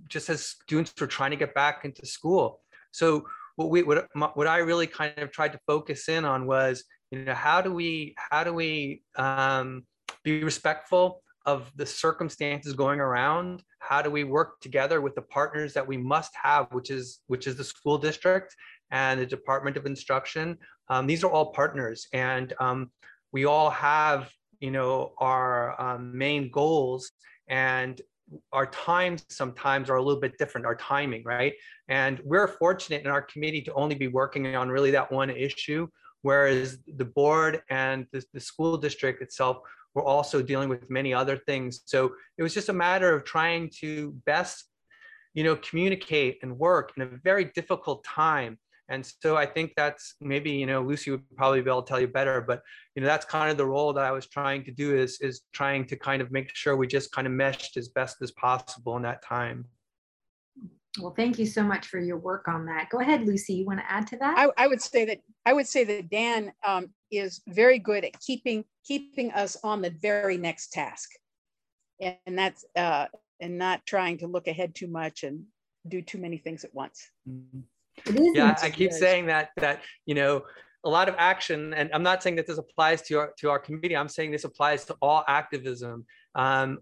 just 0.08 0.30
as 0.30 0.46
students 0.46 0.94
were 0.98 1.06
trying 1.06 1.32
to 1.32 1.36
get 1.36 1.54
back 1.54 1.84
into 1.84 2.06
school. 2.06 2.60
So 2.92 3.26
what 3.56 3.68
we 3.68 3.82
what, 3.82 4.08
what 4.34 4.46
I 4.46 4.58
really 4.70 4.86
kind 4.86 5.12
of 5.18 5.30
tried 5.30 5.52
to 5.52 5.60
focus 5.66 6.08
in 6.08 6.24
on 6.24 6.46
was 6.46 6.82
you 7.10 7.26
know 7.26 7.34
how 7.34 7.60
do 7.60 7.74
we 7.74 8.14
how 8.16 8.42
do 8.42 8.54
we 8.54 9.02
um, 9.16 9.84
be 10.24 10.42
respectful 10.42 11.21
of 11.46 11.70
the 11.76 11.86
circumstances 11.86 12.72
going 12.72 13.00
around 13.00 13.62
how 13.78 14.00
do 14.00 14.10
we 14.10 14.24
work 14.24 14.60
together 14.60 15.00
with 15.00 15.14
the 15.14 15.22
partners 15.22 15.72
that 15.72 15.86
we 15.86 15.96
must 15.96 16.32
have 16.40 16.66
which 16.72 16.90
is 16.90 17.20
which 17.26 17.46
is 17.46 17.56
the 17.56 17.64
school 17.64 17.98
district 17.98 18.54
and 18.90 19.20
the 19.20 19.26
department 19.26 19.76
of 19.76 19.86
instruction 19.86 20.56
um, 20.88 21.06
these 21.06 21.24
are 21.24 21.30
all 21.30 21.52
partners 21.52 22.06
and 22.12 22.52
um, 22.60 22.90
we 23.32 23.44
all 23.44 23.70
have 23.70 24.30
you 24.62 24.70
know, 24.70 25.12
our 25.18 25.78
um, 25.78 26.16
main 26.16 26.50
goals. 26.50 27.10
And 27.48 28.00
our 28.52 28.66
times 28.66 29.26
sometimes 29.28 29.90
are 29.90 29.96
a 29.96 30.02
little 30.02 30.20
bit 30.20 30.38
different, 30.38 30.64
our 30.64 30.76
timing, 30.76 31.22
right? 31.24 31.52
And 31.88 32.20
we're 32.24 32.46
fortunate 32.46 33.02
in 33.04 33.10
our 33.10 33.20
committee 33.20 33.60
to 33.62 33.74
only 33.74 33.96
be 33.96 34.06
working 34.06 34.54
on 34.56 34.70
really 34.70 34.92
that 34.92 35.10
one 35.12 35.28
issue, 35.28 35.88
whereas 36.22 36.78
the 36.96 37.04
board 37.04 37.60
and 37.68 38.06
the, 38.12 38.24
the 38.32 38.40
school 38.40 38.78
district 38.78 39.20
itself 39.20 39.58
were 39.94 40.04
also 40.04 40.42
dealing 40.42 40.68
with 40.68 40.88
many 40.90 41.12
other 41.12 41.36
things. 41.36 41.82
So 41.84 42.14
it 42.38 42.42
was 42.42 42.54
just 42.54 42.68
a 42.68 42.72
matter 42.72 43.14
of 43.14 43.24
trying 43.24 43.70
to 43.80 44.12
best, 44.24 44.66
you 45.34 45.44
know, 45.44 45.56
communicate 45.56 46.38
and 46.42 46.58
work 46.58 46.92
in 46.96 47.02
a 47.02 47.06
very 47.22 47.46
difficult 47.46 48.04
time 48.04 48.58
and 48.92 49.10
so 49.22 49.38
I 49.38 49.46
think 49.46 49.72
that's 49.74 50.16
maybe, 50.20 50.50
you 50.50 50.66
know, 50.66 50.82
Lucy 50.82 51.10
would 51.10 51.22
probably 51.34 51.62
be 51.62 51.70
able 51.70 51.82
to 51.82 51.88
tell 51.88 51.98
you 51.98 52.08
better, 52.08 52.42
but 52.42 52.62
you 52.94 53.00
know, 53.00 53.08
that's 53.08 53.24
kind 53.24 53.50
of 53.50 53.56
the 53.56 53.64
role 53.64 53.94
that 53.94 54.04
I 54.04 54.10
was 54.10 54.26
trying 54.26 54.64
to 54.64 54.70
do 54.70 54.94
is 54.94 55.18
is 55.20 55.40
trying 55.54 55.86
to 55.86 55.96
kind 55.96 56.20
of 56.20 56.30
make 56.30 56.54
sure 56.54 56.76
we 56.76 56.86
just 56.86 57.10
kind 57.10 57.26
of 57.26 57.32
meshed 57.32 57.78
as 57.78 57.88
best 57.88 58.20
as 58.20 58.32
possible 58.32 58.96
in 58.96 59.02
that 59.04 59.22
time. 59.24 59.64
Well, 61.00 61.14
thank 61.16 61.38
you 61.38 61.46
so 61.46 61.62
much 61.62 61.86
for 61.86 61.98
your 61.98 62.18
work 62.18 62.48
on 62.48 62.66
that. 62.66 62.90
Go 62.90 63.00
ahead, 63.00 63.22
Lucy. 63.22 63.54
You 63.54 63.64
want 63.64 63.78
to 63.78 63.90
add 63.90 64.06
to 64.08 64.18
that? 64.18 64.36
I, 64.36 64.48
I 64.58 64.66
would 64.66 64.82
say 64.82 65.06
that 65.06 65.20
I 65.46 65.54
would 65.54 65.66
say 65.66 65.84
that 65.84 66.10
Dan 66.10 66.52
um, 66.66 66.90
is 67.12 67.40
very 67.48 67.78
good 67.78 68.04
at 68.04 68.18
keeping 68.20 68.64
keeping 68.84 69.30
us 69.32 69.56
on 69.62 69.82
the 69.82 69.90
very 69.90 70.36
next 70.36 70.72
task, 70.72 71.10
and 72.00 72.38
that's 72.38 72.64
uh, 72.76 73.06
and 73.40 73.58
not 73.58 73.84
trying 73.86 74.18
to 74.18 74.26
look 74.26 74.48
ahead 74.48 74.74
too 74.74 74.88
much 74.88 75.22
and 75.22 75.44
do 75.88 76.00
too 76.00 76.18
many 76.18 76.38
things 76.38 76.64
at 76.64 76.74
once. 76.74 77.08
Mm-hmm. 77.28 77.60
Yeah 78.34 78.56
i 78.62 78.70
keep 78.70 78.90
saying 78.90 79.26
that 79.26 79.50
that 79.58 79.82
you 80.06 80.14
know 80.14 80.42
a 80.84 80.88
lot 80.88 81.10
of 81.10 81.14
action 81.18 81.74
and 81.74 81.90
i'm 81.92 82.02
not 82.02 82.22
saying 82.22 82.36
that 82.36 82.46
this 82.46 82.56
applies 82.56 83.02
to 83.02 83.18
our 83.18 83.34
to 83.38 83.50
our 83.50 83.58
committee 83.58 83.94
i'm 83.94 84.08
saying 84.08 84.30
this 84.32 84.44
applies 84.44 84.86
to 84.86 84.96
all 85.02 85.24
activism. 85.28 86.06
Um, 86.34 86.78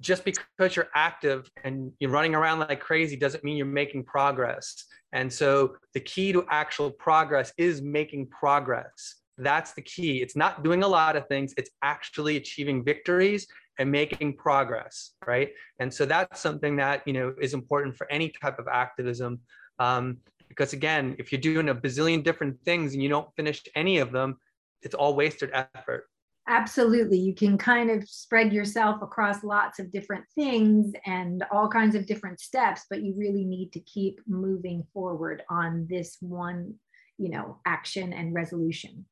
just 0.00 0.24
because 0.24 0.74
you're 0.74 0.88
active 0.94 1.50
and 1.62 1.92
you're 2.00 2.10
running 2.10 2.34
around 2.34 2.60
like 2.60 2.80
crazy 2.80 3.16
doesn't 3.16 3.44
mean 3.44 3.56
you're 3.56 3.66
making 3.66 4.04
progress. 4.04 4.86
And 5.12 5.30
so 5.30 5.76
the 5.94 6.00
key 6.00 6.32
to 6.32 6.44
actual 6.48 6.90
progress 6.90 7.52
is 7.58 7.82
making 7.82 8.28
progress 8.28 9.16
that's 9.42 9.72
the 9.72 9.82
key 9.82 10.22
it's 10.22 10.36
not 10.36 10.62
doing 10.62 10.82
a 10.82 10.88
lot 10.88 11.16
of 11.16 11.26
things 11.28 11.54
it's 11.56 11.70
actually 11.82 12.36
achieving 12.36 12.84
victories 12.84 13.46
and 13.78 13.90
making 13.90 14.36
progress 14.36 15.12
right 15.26 15.50
and 15.78 15.92
so 15.92 16.04
that's 16.04 16.40
something 16.40 16.76
that 16.76 17.02
you 17.06 17.12
know 17.12 17.34
is 17.40 17.54
important 17.54 17.96
for 17.96 18.10
any 18.10 18.28
type 18.28 18.58
of 18.58 18.68
activism 18.68 19.40
um, 19.78 20.18
because 20.50 20.72
again, 20.74 21.16
if 21.18 21.32
you're 21.32 21.40
doing 21.40 21.70
a 21.70 21.74
bazillion 21.74 22.22
different 22.22 22.60
things 22.64 22.92
and 22.92 23.02
you 23.02 23.08
don't 23.08 23.34
finish 23.36 23.62
any 23.74 23.98
of 23.98 24.12
them, 24.12 24.36
it's 24.82 24.94
all 24.94 25.14
wasted 25.14 25.50
effort. 25.54 26.06
Absolutely. 26.48 27.18
You 27.18 27.34
can 27.34 27.56
kind 27.56 27.90
of 27.90 28.06
spread 28.08 28.52
yourself 28.52 29.00
across 29.02 29.44
lots 29.44 29.78
of 29.78 29.92
different 29.92 30.24
things 30.34 30.92
and 31.06 31.44
all 31.52 31.68
kinds 31.68 31.94
of 31.94 32.06
different 32.06 32.40
steps, 32.40 32.86
but 32.90 33.02
you 33.02 33.14
really 33.16 33.44
need 33.44 33.72
to 33.72 33.80
keep 33.80 34.20
moving 34.26 34.84
forward 34.92 35.44
on 35.48 35.86
this 35.88 36.16
one, 36.20 36.74
you 37.18 37.30
know, 37.30 37.58
action 37.64 38.12
and 38.12 38.34
resolution. 38.34 39.06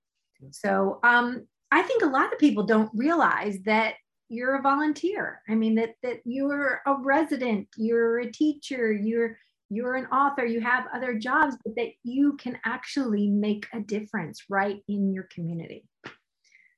So 0.51 1.01
um, 1.03 1.47
I 1.71 1.83
think 1.83 2.03
a 2.03 2.07
lot 2.07 2.33
of 2.33 2.39
people 2.39 2.65
don't 2.65 2.91
realize 2.95 3.59
that 3.65 3.95
you're 4.29 4.57
a 4.57 4.63
volunteer. 4.63 5.43
I 5.49 5.55
mean, 5.55 5.75
that 5.77 5.95
that 6.03 6.21
you're 6.25 6.83
a 6.87 6.95
resident, 7.01 7.69
you're 7.77 8.21
a 8.21 8.31
teacher, 8.31 8.93
you're 8.93 9.39
you're 9.71 9.97
an 9.97 10.07
author, 10.07 10.45
you 10.45 10.61
have 10.61 10.87
other 10.95 11.19
jobs, 11.19 11.57
but 11.65 11.75
that 11.77 11.91
you 12.03 12.37
can 12.37 12.59
actually 12.65 13.29
make 13.29 13.67
a 13.75 13.81
difference 13.81 14.45
right 14.49 14.83
in 14.89 15.13
your 15.13 15.29
community. 15.35 15.85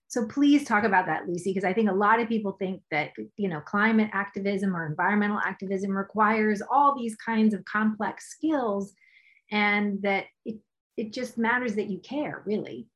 So 0.09 0.27
please 0.27 0.65
talk 0.65 0.83
about 0.83 1.07
that, 1.07 1.29
Lucy, 1.29 1.53
because 1.53 1.63
I 1.63 1.73
think 1.73 1.89
a 1.89 1.95
lot 1.95 2.19
of 2.19 2.29
people 2.29 2.57
think 2.59 2.83
that 2.91 3.11
you 3.37 3.49
know 3.49 3.61
climate 3.61 4.11
activism 4.13 4.75
or 4.75 4.87
environmental 4.87 5.39
activism 5.39 5.97
requires 5.97 6.63
all 6.69 6.99
these 6.99 7.15
kinds 7.17 7.55
of 7.55 7.65
complex 7.65 8.31
skills, 8.31 8.93
and 9.53 10.03
that 10.03 10.25
it 10.45 10.57
it 10.97 11.13
just 11.13 11.39
matters 11.39 11.75
that 11.77 11.91
you 11.91 11.99
care, 12.01 12.43
really. 12.45 12.89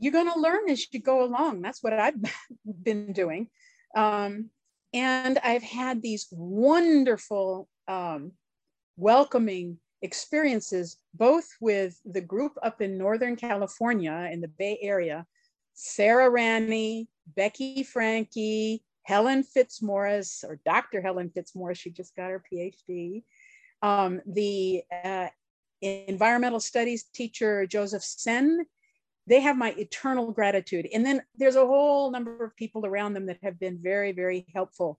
You're 0.00 0.12
going 0.12 0.32
to 0.32 0.40
learn 0.40 0.68
as 0.68 0.86
you 0.92 0.98
go 0.98 1.24
along. 1.24 1.62
That's 1.62 1.82
what 1.82 1.92
I've 1.92 2.14
been 2.82 3.12
doing, 3.12 3.48
um, 3.94 4.50
and 4.92 5.38
I've 5.38 5.62
had 5.62 6.02
these 6.02 6.26
wonderful 6.32 7.68
um, 7.86 8.32
welcoming 8.96 9.78
experiences, 10.02 10.96
both 11.14 11.48
with 11.60 12.00
the 12.04 12.20
group 12.20 12.52
up 12.62 12.80
in 12.80 12.98
Northern 12.98 13.36
California 13.36 14.28
in 14.32 14.40
the 14.40 14.48
Bay 14.48 14.78
Area, 14.80 15.26
Sarah 15.74 16.30
Ranney, 16.30 17.08
Becky 17.36 17.82
Franke, 17.82 18.80
Helen 19.02 19.42
Fitzmaurice, 19.42 20.44
or 20.46 20.60
Dr. 20.64 21.00
Helen 21.00 21.30
Fitzmaurice, 21.30 21.78
she 21.78 21.90
just 21.90 22.14
got 22.16 22.30
her 22.30 22.42
PhD. 22.52 23.22
Um, 23.82 24.20
the 24.26 24.82
uh, 25.04 25.28
environmental 25.80 26.60
studies 26.60 27.04
teacher, 27.04 27.66
Joseph 27.66 28.02
Sen, 28.02 28.66
they 29.26 29.40
have 29.40 29.56
my 29.56 29.74
eternal 29.78 30.32
gratitude. 30.32 30.88
And 30.92 31.04
then 31.04 31.22
there's 31.36 31.56
a 31.56 31.66
whole 31.66 32.10
number 32.10 32.44
of 32.44 32.56
people 32.56 32.86
around 32.86 33.14
them 33.14 33.26
that 33.26 33.38
have 33.42 33.58
been 33.58 33.78
very, 33.80 34.12
very 34.12 34.46
helpful 34.54 34.98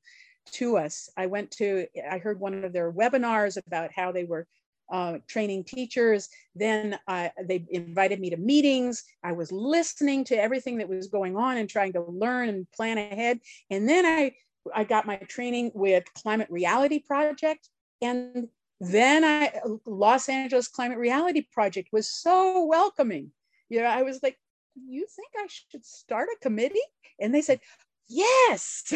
to 0.54 0.78
us. 0.78 1.10
I 1.18 1.28
went 1.28 1.52
to, 1.52 1.88
I 2.10 2.18
heard 2.18 2.40
one 2.40 2.64
of 2.64 2.74
their 2.74 2.92
webinars 2.92 3.58
about 3.66 3.92
how 3.94 4.12
they 4.12 4.24
were 4.24 4.48
uh, 4.92 5.20
training 5.28 5.64
teachers. 5.64 6.30
Then 6.56 7.00
uh, 7.08 7.30
they 7.46 7.66
invited 7.70 8.20
me 8.20 8.30
to 8.30 8.38
meetings. 8.38 9.04
I 9.24 9.32
was 9.32 9.52
listening 9.52 10.26
to 10.26 10.42
everything 10.42 10.78
that 10.78 10.90
was 10.90 11.08
going 11.08 11.38
on 11.38 11.58
and 11.58 11.70
trying 11.70 11.94
to 11.94 12.02
learn 12.02 12.50
and 12.50 12.70
plan 12.72 12.98
ahead. 12.98 13.40
And 13.70 13.88
then 13.88 14.06
I, 14.06 14.34
I 14.76 14.84
got 14.84 15.06
my 15.06 15.16
training 15.16 15.72
with 15.74 16.04
Climate 16.14 16.50
Reality 16.50 17.00
Project. 17.00 17.70
And 18.02 18.50
then 18.82 19.24
I, 19.24 19.54
Los 19.86 20.28
Angeles 20.28 20.68
Climate 20.68 20.98
Reality 20.98 21.46
Project 21.54 21.90
was 21.92 22.10
so 22.10 22.66
welcoming. 22.66 23.32
You 23.72 23.82
know, 23.82 23.88
I 23.88 24.02
was 24.02 24.20
like, 24.22 24.38
you 24.76 25.08
think 25.16 25.30
I 25.38 25.48
should 25.48 25.86
start 25.86 26.28
a 26.28 26.40
committee? 26.44 26.82
And 27.22 27.34
they 27.34 27.42
said, 27.42 27.62
yes, 28.10 28.94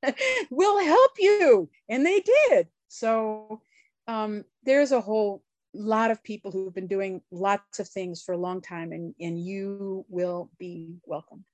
we'll 0.50 0.84
help 0.84 1.12
you. 1.20 1.70
And 1.88 2.04
they 2.04 2.20
did. 2.48 2.66
So 2.88 3.62
um, 4.08 4.44
there's 4.64 4.90
a 4.90 5.00
whole 5.00 5.44
lot 5.72 6.10
of 6.10 6.24
people 6.24 6.50
who've 6.50 6.74
been 6.74 6.88
doing 6.88 7.20
lots 7.30 7.78
of 7.78 7.88
things 7.88 8.20
for 8.20 8.32
a 8.32 8.38
long 8.38 8.60
time, 8.60 8.90
and, 8.90 9.14
and 9.20 9.38
you 9.38 10.04
will 10.08 10.50
be 10.58 10.96
welcome. 11.04 11.44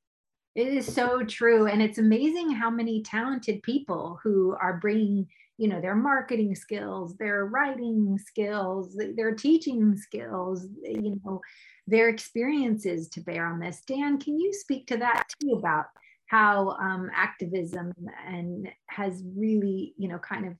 It 0.54 0.68
is 0.68 0.92
so 0.92 1.22
true. 1.22 1.66
And 1.66 1.82
it's 1.82 1.98
amazing 1.98 2.50
how 2.50 2.70
many 2.70 3.02
talented 3.02 3.62
people 3.62 4.18
who 4.22 4.56
are 4.58 4.78
bringing, 4.78 5.26
you 5.58 5.68
know, 5.68 5.80
their 5.80 5.94
marketing 5.94 6.54
skills, 6.54 7.16
their 7.16 7.46
writing 7.46 8.18
skills, 8.18 8.96
their 9.16 9.34
teaching 9.34 9.96
skills, 9.96 10.66
you 10.82 11.20
know, 11.24 11.40
their 11.86 12.08
experiences 12.08 13.08
to 13.08 13.20
bear 13.20 13.46
on 13.46 13.60
this. 13.60 13.82
Dan, 13.86 14.18
can 14.18 14.38
you 14.38 14.52
speak 14.52 14.86
to 14.88 14.96
that 14.96 15.24
too 15.40 15.52
about 15.52 15.86
how 16.26 16.70
um, 16.80 17.10
activism 17.14 17.92
and 18.26 18.68
has 18.88 19.22
really, 19.36 19.94
you 19.96 20.08
know, 20.08 20.18
kind 20.18 20.46
of 20.46 20.54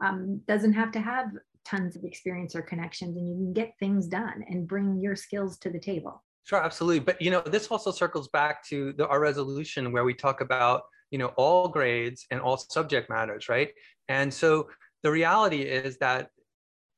um, 0.00 0.40
doesn't 0.46 0.72
have 0.74 0.92
to 0.92 1.00
have 1.00 1.30
tons 1.64 1.96
of 1.96 2.04
experience 2.04 2.54
or 2.54 2.62
connections 2.62 3.16
and 3.16 3.28
you 3.28 3.34
can 3.34 3.52
get 3.52 3.74
things 3.78 4.06
done 4.06 4.44
and 4.48 4.66
bring 4.66 4.98
your 5.00 5.16
skills 5.16 5.58
to 5.58 5.70
the 5.70 5.78
table. 5.78 6.22
Sure, 6.44 6.62
absolutely. 6.62 7.00
But, 7.00 7.20
you 7.20 7.30
know, 7.30 7.42
this 7.42 7.66
also 7.66 7.90
circles 7.90 8.28
back 8.28 8.64
to 8.68 8.94
the, 8.94 9.06
our 9.06 9.20
resolution 9.20 9.92
where 9.92 10.04
we 10.04 10.14
talk 10.14 10.40
about, 10.40 10.82
you 11.10 11.18
know, 11.18 11.28
all 11.36 11.68
grades 11.68 12.26
and 12.30 12.40
all 12.40 12.56
subject 12.56 13.10
matters, 13.10 13.50
right? 13.50 13.70
And 14.08 14.32
so 14.32 14.68
the 15.02 15.10
reality 15.10 15.62
is 15.62 15.98
that 15.98 16.30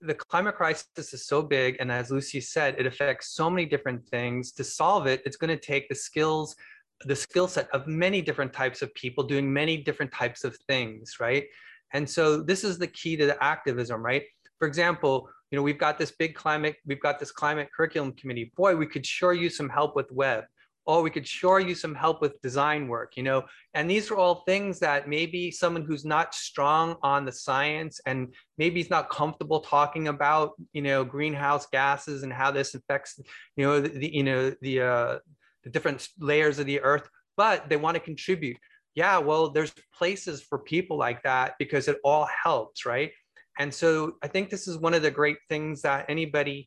the 0.01 0.15
climate 0.15 0.57
crisis 0.57 1.13
is 1.13 1.27
so 1.27 1.43
big 1.43 1.77
and 1.79 1.93
as 1.93 2.11
lucy 2.11 2.41
said 2.41 2.75
it 2.79 2.87
affects 2.87 3.35
so 3.35 3.51
many 3.51 3.67
different 3.67 4.03
things 4.09 4.51
to 4.51 4.65
solve 4.65 5.07
it 5.07 5.21
it's 5.27 5.37
going 5.37 5.55
to 5.55 5.59
take 5.59 5.87
the 5.91 5.95
skills 5.95 6.57
the 7.05 7.17
skill 7.17 7.49
set 7.49 7.69
of 7.71 7.87
many 7.87 8.21
different 8.21 8.53
types 8.53 8.83
of 8.83 8.95
people 8.95 9.25
doing 9.25 9.51
many 9.51 9.79
different 9.79 10.13
types 10.13 10.45
of 10.45 10.57
things, 10.69 11.17
right? 11.19 11.47
And 11.93 12.09
so 12.09 12.43
this 12.43 12.63
is 12.63 12.79
the 12.79 12.87
key 12.87 13.17
to 13.17 13.27
the 13.27 13.43
activism, 13.43 14.05
right? 14.05 14.23
For 14.59 14.69
example, 14.69 15.29
you 15.51 15.57
know, 15.57 15.63
we've 15.63 15.79
got 15.79 15.99
this 15.99 16.13
big 16.13 16.35
climate, 16.35 16.77
we've 16.87 17.01
got 17.01 17.19
this 17.19 17.33
climate 17.33 17.71
curriculum 17.75 18.13
committee. 18.13 18.53
Boy, 18.57 18.77
we 18.77 18.87
could 18.87 19.05
sure 19.05 19.33
use 19.33 19.57
some 19.57 19.69
help 19.69 19.97
with 19.97 20.13
web. 20.13 20.45
Oh, 20.87 21.03
we 21.03 21.11
could 21.11 21.27
sure 21.27 21.61
use 21.61 21.81
some 21.81 21.95
help 21.95 22.21
with 22.21 22.41
design 22.43 22.89
work, 22.89 23.17
you 23.17 23.23
know? 23.23 23.45
And 23.75 23.89
these 23.89 24.11
are 24.11 24.17
all 24.17 24.43
things 24.47 24.79
that 24.81 25.09
maybe 25.09 25.51
someone 25.51 25.85
who's 25.85 26.05
not 26.05 26.35
strong 26.35 26.97
on 27.03 27.25
the 27.25 27.33
science 27.33 28.01
and 28.07 28.35
maybe 28.59 28.81
he's 28.81 28.91
not 28.91 29.11
comfortable 29.11 29.61
talking 29.61 30.09
about, 30.09 30.53
you 30.73 30.83
know, 30.83 31.05
greenhouse 31.05 31.67
gases 31.67 32.23
and 32.23 32.33
how 32.33 32.51
this 32.51 32.75
affects, 32.75 33.21
you 33.57 33.67
know, 33.67 33.81
the 33.81 34.15
you 34.15 34.25
know, 34.25 34.55
the, 34.63 34.81
uh, 34.81 35.19
the 35.65 35.71
different 35.71 36.09
layers 36.19 36.59
of 36.59 36.67
the 36.67 36.81
earth, 36.81 37.09
but 37.37 37.69
they 37.69 37.77
want 37.77 37.95
to 37.95 38.01
contribute. 38.01 38.57
Yeah, 38.95 39.19
well, 39.19 39.51
there's 39.51 39.73
places 39.97 40.43
for 40.43 40.59
people 40.59 40.99
like 40.99 41.23
that 41.23 41.55
because 41.59 41.87
it 41.87 41.99
all 42.03 42.27
helps, 42.27 42.85
right? 42.85 43.13
And 43.59 43.73
so 43.73 44.15
I 44.23 44.29
think 44.29 44.49
this 44.49 44.67
is 44.67 44.79
one 44.79 44.95
of 44.95 45.03
the 45.03 45.11
great 45.11 45.37
things 45.49 45.83
that 45.83 46.07
anybody 46.09 46.67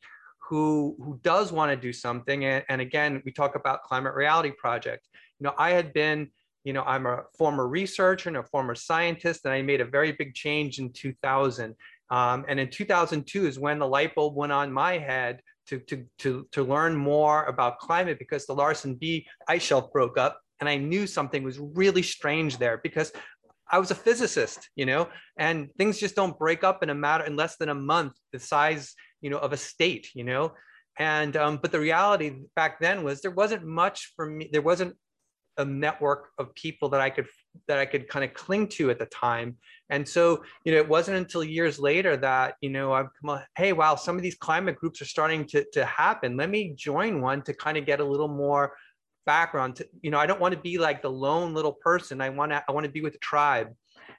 who 0.50 0.96
who 1.00 1.20
does 1.24 1.52
want 1.52 1.72
to 1.72 1.76
do 1.76 1.94
something, 1.94 2.46
and, 2.46 2.64
and 2.70 2.82
again, 2.82 3.22
we 3.26 3.32
talk 3.32 3.56
about 3.56 3.84
climate 3.84 4.14
reality 4.14 4.52
project. 4.52 5.08
You 5.40 5.46
know, 5.46 5.54
I 5.58 5.72
had 5.72 5.94
been 5.94 6.30
you 6.64 6.72
know, 6.72 6.84
I'm 6.84 7.06
a 7.06 7.24
former 7.38 7.68
researcher 7.68 8.30
and 8.30 8.38
a 8.38 8.44
former 8.44 8.76
scientist, 8.76 9.42
and 9.46 9.54
I 9.54 9.62
made 9.62 9.82
a 9.82 9.86
very 9.86 10.14
big 10.14 10.34
change 10.34 10.80
in 10.80 10.94
2000. 10.94 11.76
Um, 12.10 12.46
and 12.48 12.60
in 12.60 12.70
2002 12.70 13.48
is 13.48 13.60
when 13.60 13.80
the 13.80 13.88
light 13.88 14.16
bulb 14.16 14.36
went 14.36 14.52
on 14.52 14.72
my 14.72 14.98
head 14.98 15.42
to, 15.68 15.80
to, 15.80 16.06
to, 16.20 16.48
to 16.52 16.64
learn 16.64 16.96
more 16.96 17.44
about 17.46 17.80
climate 17.80 18.20
because 18.20 18.46
the 18.46 18.54
Larsen 18.54 18.96
B 18.96 19.26
ice 19.48 19.64
shelf 19.64 19.92
broke 19.92 20.18
up. 20.18 20.40
And 20.60 20.70
I 20.70 20.78
knew 20.78 21.08
something 21.08 21.44
was 21.44 21.60
really 21.60 22.04
strange 22.04 22.58
there 22.58 22.80
because 22.82 23.12
I 23.70 23.80
was 23.80 23.92
a 23.92 23.96
physicist, 23.96 24.70
you 24.76 24.86
know, 24.86 25.10
and 25.38 25.70
things 25.78 26.00
just 26.00 26.16
don't 26.16 26.38
break 26.38 26.64
up 26.64 26.84
in 26.84 26.90
a 26.90 26.96
matter 26.96 27.26
in 27.26 27.36
less 27.36 27.58
than 27.58 27.70
a 27.70 27.76
month, 27.76 28.14
the 28.32 28.40
size, 28.40 28.94
you 29.24 29.32
know, 29.32 29.40
of 29.40 29.54
a 29.54 29.58
state, 29.58 30.10
you 30.14 30.24
know. 30.24 30.54
And 31.00 31.36
um, 31.36 31.58
but 31.60 31.72
the 31.72 31.80
reality 31.80 32.36
back 32.56 32.80
then 32.80 33.04
was 33.04 33.22
there 33.22 33.32
wasn't 33.32 33.66
much 33.66 34.14
for 34.16 34.28
me. 34.28 34.50
There 34.52 34.62
wasn't 34.62 34.96
a 35.58 35.66
network 35.66 36.30
of 36.38 36.54
people 36.56 36.90
that 36.90 37.02
I 37.02 37.10
could 37.10 37.28
that 37.68 37.80
I 37.80 37.86
could 37.86 38.08
kind 38.08 38.26
of 38.26 38.34
cling 38.34 38.68
to 38.70 38.92
at 38.92 39.00
the 39.00 39.06
time. 39.08 39.58
And 39.90 40.08
so, 40.08 40.44
you 40.66 40.72
know, 40.72 40.80
it 40.80 40.88
wasn't 40.88 41.18
until 41.18 41.44
years 41.44 41.80
later 41.80 42.18
that, 42.18 42.56
you 42.62 42.70
know, 42.70 42.94
I've 42.94 43.10
come 43.22 43.30
on, 43.30 43.44
hey, 43.56 43.74
wow, 43.74 43.96
some 43.96 44.16
of 44.16 44.24
these 44.24 44.36
climate 44.36 44.76
groups 44.76 45.02
are 45.02 45.06
starting 45.06 45.46
to, 45.48 45.66
to 45.74 45.86
happen. 45.86 46.38
Let 46.38 46.50
me 46.50 46.74
join 46.76 47.22
one 47.22 47.44
to 47.44 47.54
kind 47.54 47.78
of 47.78 47.86
get 47.86 48.00
a 48.00 48.06
little 48.06 48.28
more 48.28 48.74
background 49.26 49.76
to, 49.78 49.88
you 50.02 50.10
know, 50.10 50.18
I 50.18 50.26
don't 50.26 50.42
want 50.42 50.56
to 50.56 50.60
be 50.60 50.80
like 50.80 51.02
the 51.02 51.12
lone 51.12 51.54
little 51.54 51.74
person. 51.74 52.22
I 52.22 52.30
want 52.30 52.52
to, 52.52 52.64
I 52.68 52.72
want 52.72 52.86
to 52.86 52.92
be 52.92 53.02
with 53.02 53.14
the 53.14 53.20
tribe. 53.20 53.70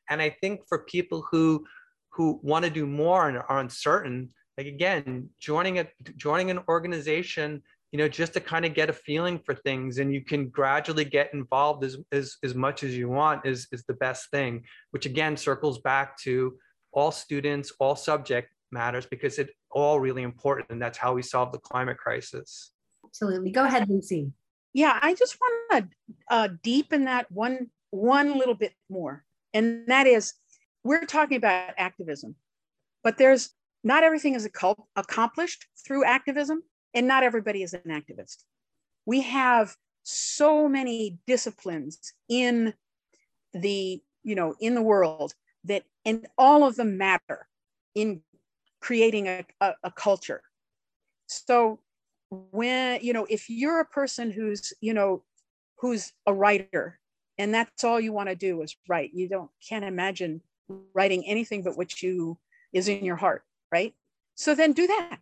And 0.08 0.22
I 0.22 0.30
think 0.40 0.60
for 0.68 0.84
people 0.84 1.26
who 1.30 1.64
who 2.10 2.38
want 2.44 2.64
to 2.64 2.70
do 2.70 2.86
more 2.86 3.28
and 3.28 3.38
are 3.38 3.58
uncertain, 3.58 4.30
like 4.56 4.66
again, 4.66 5.28
joining 5.38 5.78
a 5.78 5.86
joining 6.16 6.50
an 6.50 6.60
organization 6.68 7.62
you 7.94 7.98
know, 7.98 8.08
just 8.08 8.32
to 8.32 8.40
kind 8.40 8.64
of 8.64 8.74
get 8.74 8.90
a 8.90 8.92
feeling 8.92 9.38
for 9.38 9.54
things 9.54 9.98
and 9.98 10.12
you 10.12 10.20
can 10.20 10.48
gradually 10.48 11.04
get 11.04 11.32
involved 11.32 11.84
as, 11.84 11.96
as, 12.10 12.38
as 12.42 12.52
much 12.52 12.82
as 12.82 12.96
you 12.96 13.08
want 13.08 13.46
is, 13.46 13.68
is 13.70 13.84
the 13.84 13.94
best 13.94 14.32
thing, 14.32 14.64
which 14.90 15.06
again 15.06 15.36
circles 15.36 15.78
back 15.78 16.18
to 16.18 16.58
all 16.90 17.12
students, 17.12 17.72
all 17.78 17.94
subject 17.94 18.52
matters 18.72 19.06
because 19.06 19.38
it's 19.38 19.52
all 19.70 20.00
really 20.00 20.24
important. 20.24 20.70
And 20.70 20.82
that's 20.82 20.98
how 20.98 21.14
we 21.14 21.22
solve 21.22 21.52
the 21.52 21.58
climate 21.58 21.96
crisis. 21.96 22.72
Absolutely. 23.04 23.52
Go 23.52 23.64
ahead, 23.64 23.88
Lucy. 23.88 24.32
Yeah, 24.72 24.98
I 25.00 25.14
just 25.14 25.38
want 25.40 25.84
to 25.84 25.88
uh, 26.34 26.48
deepen 26.64 27.04
that 27.04 27.30
one 27.30 27.70
one 27.90 28.36
little 28.36 28.56
bit 28.56 28.72
more, 28.90 29.22
and 29.52 29.86
that 29.86 30.08
is, 30.08 30.34
we're 30.82 31.04
talking 31.04 31.36
about 31.36 31.74
activism, 31.78 32.34
but 33.04 33.18
there's 33.18 33.54
not 33.84 34.02
everything 34.02 34.34
is 34.34 34.48
accomplished 34.96 35.66
through 35.86 36.04
activism 36.04 36.62
and 36.94 37.06
not 37.06 37.22
everybody 37.22 37.62
is 37.62 37.74
an 37.74 37.82
activist. 37.88 38.44
We 39.06 39.20
have 39.20 39.76
so 40.04 40.68
many 40.68 41.18
disciplines 41.26 42.14
in 42.28 42.74
the 43.52 44.02
you 44.22 44.34
know 44.34 44.54
in 44.60 44.74
the 44.74 44.82
world 44.82 45.34
that 45.64 45.84
and 46.04 46.26
all 46.36 46.64
of 46.64 46.76
them 46.76 46.98
matter 46.98 47.48
in 47.94 48.20
creating 48.80 49.26
a, 49.28 49.44
a, 49.60 49.72
a 49.84 49.90
culture 49.90 50.42
so 51.26 51.78
when 52.52 53.00
you 53.02 53.12
know 53.12 53.26
if 53.30 53.48
you're 53.48 53.80
a 53.80 53.84
person 53.86 54.30
who's 54.30 54.74
you 54.80 54.92
know 54.92 55.22
who's 55.78 56.12
a 56.26 56.34
writer 56.34 56.98
and 57.38 57.54
that's 57.54 57.84
all 57.84 58.00
you 58.00 58.12
want 58.12 58.28
to 58.28 58.34
do 58.34 58.60
is 58.60 58.76
write 58.88 59.14
you 59.14 59.28
don't 59.28 59.50
can't 59.66 59.84
imagine 59.84 60.42
writing 60.92 61.24
anything 61.26 61.62
but 61.62 61.78
what 61.78 62.02
you 62.02 62.36
is 62.72 62.88
in 62.88 63.04
your 63.04 63.16
heart 63.16 63.42
right 63.76 63.94
so 64.34 64.54
then 64.54 64.72
do 64.72 64.86
that 64.86 65.18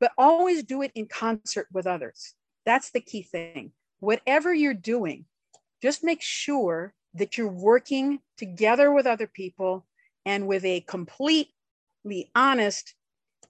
but 0.00 0.12
always 0.16 0.62
do 0.62 0.82
it 0.82 0.92
in 0.94 1.06
concert 1.06 1.66
with 1.72 1.86
others. 1.86 2.34
That's 2.64 2.90
the 2.90 3.00
key 3.00 3.22
thing. 3.22 3.72
Whatever 4.00 4.54
you're 4.54 4.74
doing, 4.74 5.24
just 5.82 6.04
make 6.04 6.22
sure 6.22 6.94
that 7.14 7.36
you're 7.36 7.48
working 7.48 8.20
together 8.36 8.92
with 8.92 9.06
other 9.06 9.26
people 9.26 9.86
and 10.24 10.46
with 10.46 10.64
a 10.64 10.80
completely 10.82 11.50
honest 12.34 12.94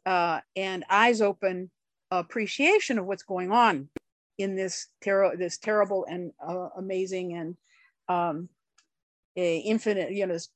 uh, 0.06 0.40
and 0.56 0.84
eyes 0.88 1.20
open 1.20 1.70
appreciation 2.10 2.98
of 2.98 3.06
what's 3.06 3.24
going 3.24 3.52
on 3.52 3.88
in 4.38 4.56
this, 4.56 4.86
ter- 5.02 5.36
this 5.36 5.58
terrible 5.58 6.06
and 6.08 6.32
uh, 6.46 6.68
amazing 6.76 7.34
and 7.34 7.56
um, 8.08 8.48
infinite, 9.36 10.12
you 10.12 10.26
know, 10.26 10.32
this, 10.32 10.48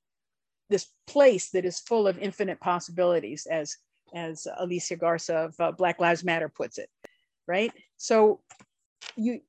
this 0.72 0.88
place 1.06 1.50
that 1.50 1.64
is 1.64 1.78
full 1.78 2.08
of 2.08 2.18
infinite 2.18 2.58
possibilities, 2.60 3.46
as 3.46 3.76
as 4.14 4.46
Alicia 4.58 4.96
Garza 4.96 5.36
of 5.36 5.60
uh, 5.60 5.72
Black 5.72 6.00
Lives 6.00 6.24
Matter 6.24 6.48
puts 6.48 6.78
it, 6.78 6.90
right? 7.46 7.72
So 7.96 8.40
you 9.16 9.40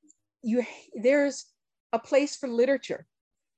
you 0.43 0.63
there's 0.93 1.45
a 1.93 1.99
place 1.99 2.36
for 2.36 2.47
literature. 2.47 3.07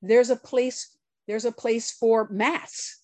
There's 0.01 0.29
a 0.29 0.35
place 0.35 0.97
there's 1.27 1.45
a 1.45 1.51
place 1.51 1.91
for 1.91 2.29
maths, 2.29 3.01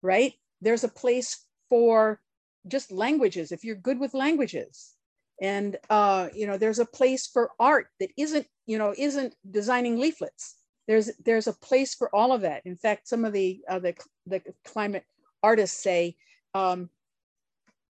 right? 0.00 0.32
There's 0.62 0.84
a 0.84 0.88
place 0.88 1.44
for 1.68 2.20
just 2.66 2.92
languages 2.92 3.52
if 3.52 3.64
you're 3.64 3.76
good 3.76 3.98
with 3.98 4.14
languages 4.14 4.94
and 5.40 5.76
uh, 5.90 6.28
you 6.34 6.46
know 6.46 6.58
there's 6.58 6.78
a 6.78 6.86
place 6.86 7.26
for 7.26 7.50
art 7.58 7.88
that 8.00 8.10
isn't 8.16 8.46
you 8.66 8.78
know 8.78 8.94
isn't 8.96 9.34
designing 9.50 9.98
leaflets 9.98 10.56
there's 10.88 11.10
there's 11.24 11.46
a 11.46 11.52
place 11.52 11.94
for 11.94 12.12
all 12.14 12.32
of 12.32 12.40
that 12.40 12.62
in 12.64 12.76
fact 12.76 13.06
some 13.06 13.24
of 13.24 13.32
the 13.32 13.60
uh, 13.68 13.78
the, 13.78 13.94
the 14.26 14.42
climate 14.64 15.04
artists 15.42 15.80
say 15.80 16.16
um, 16.54 16.90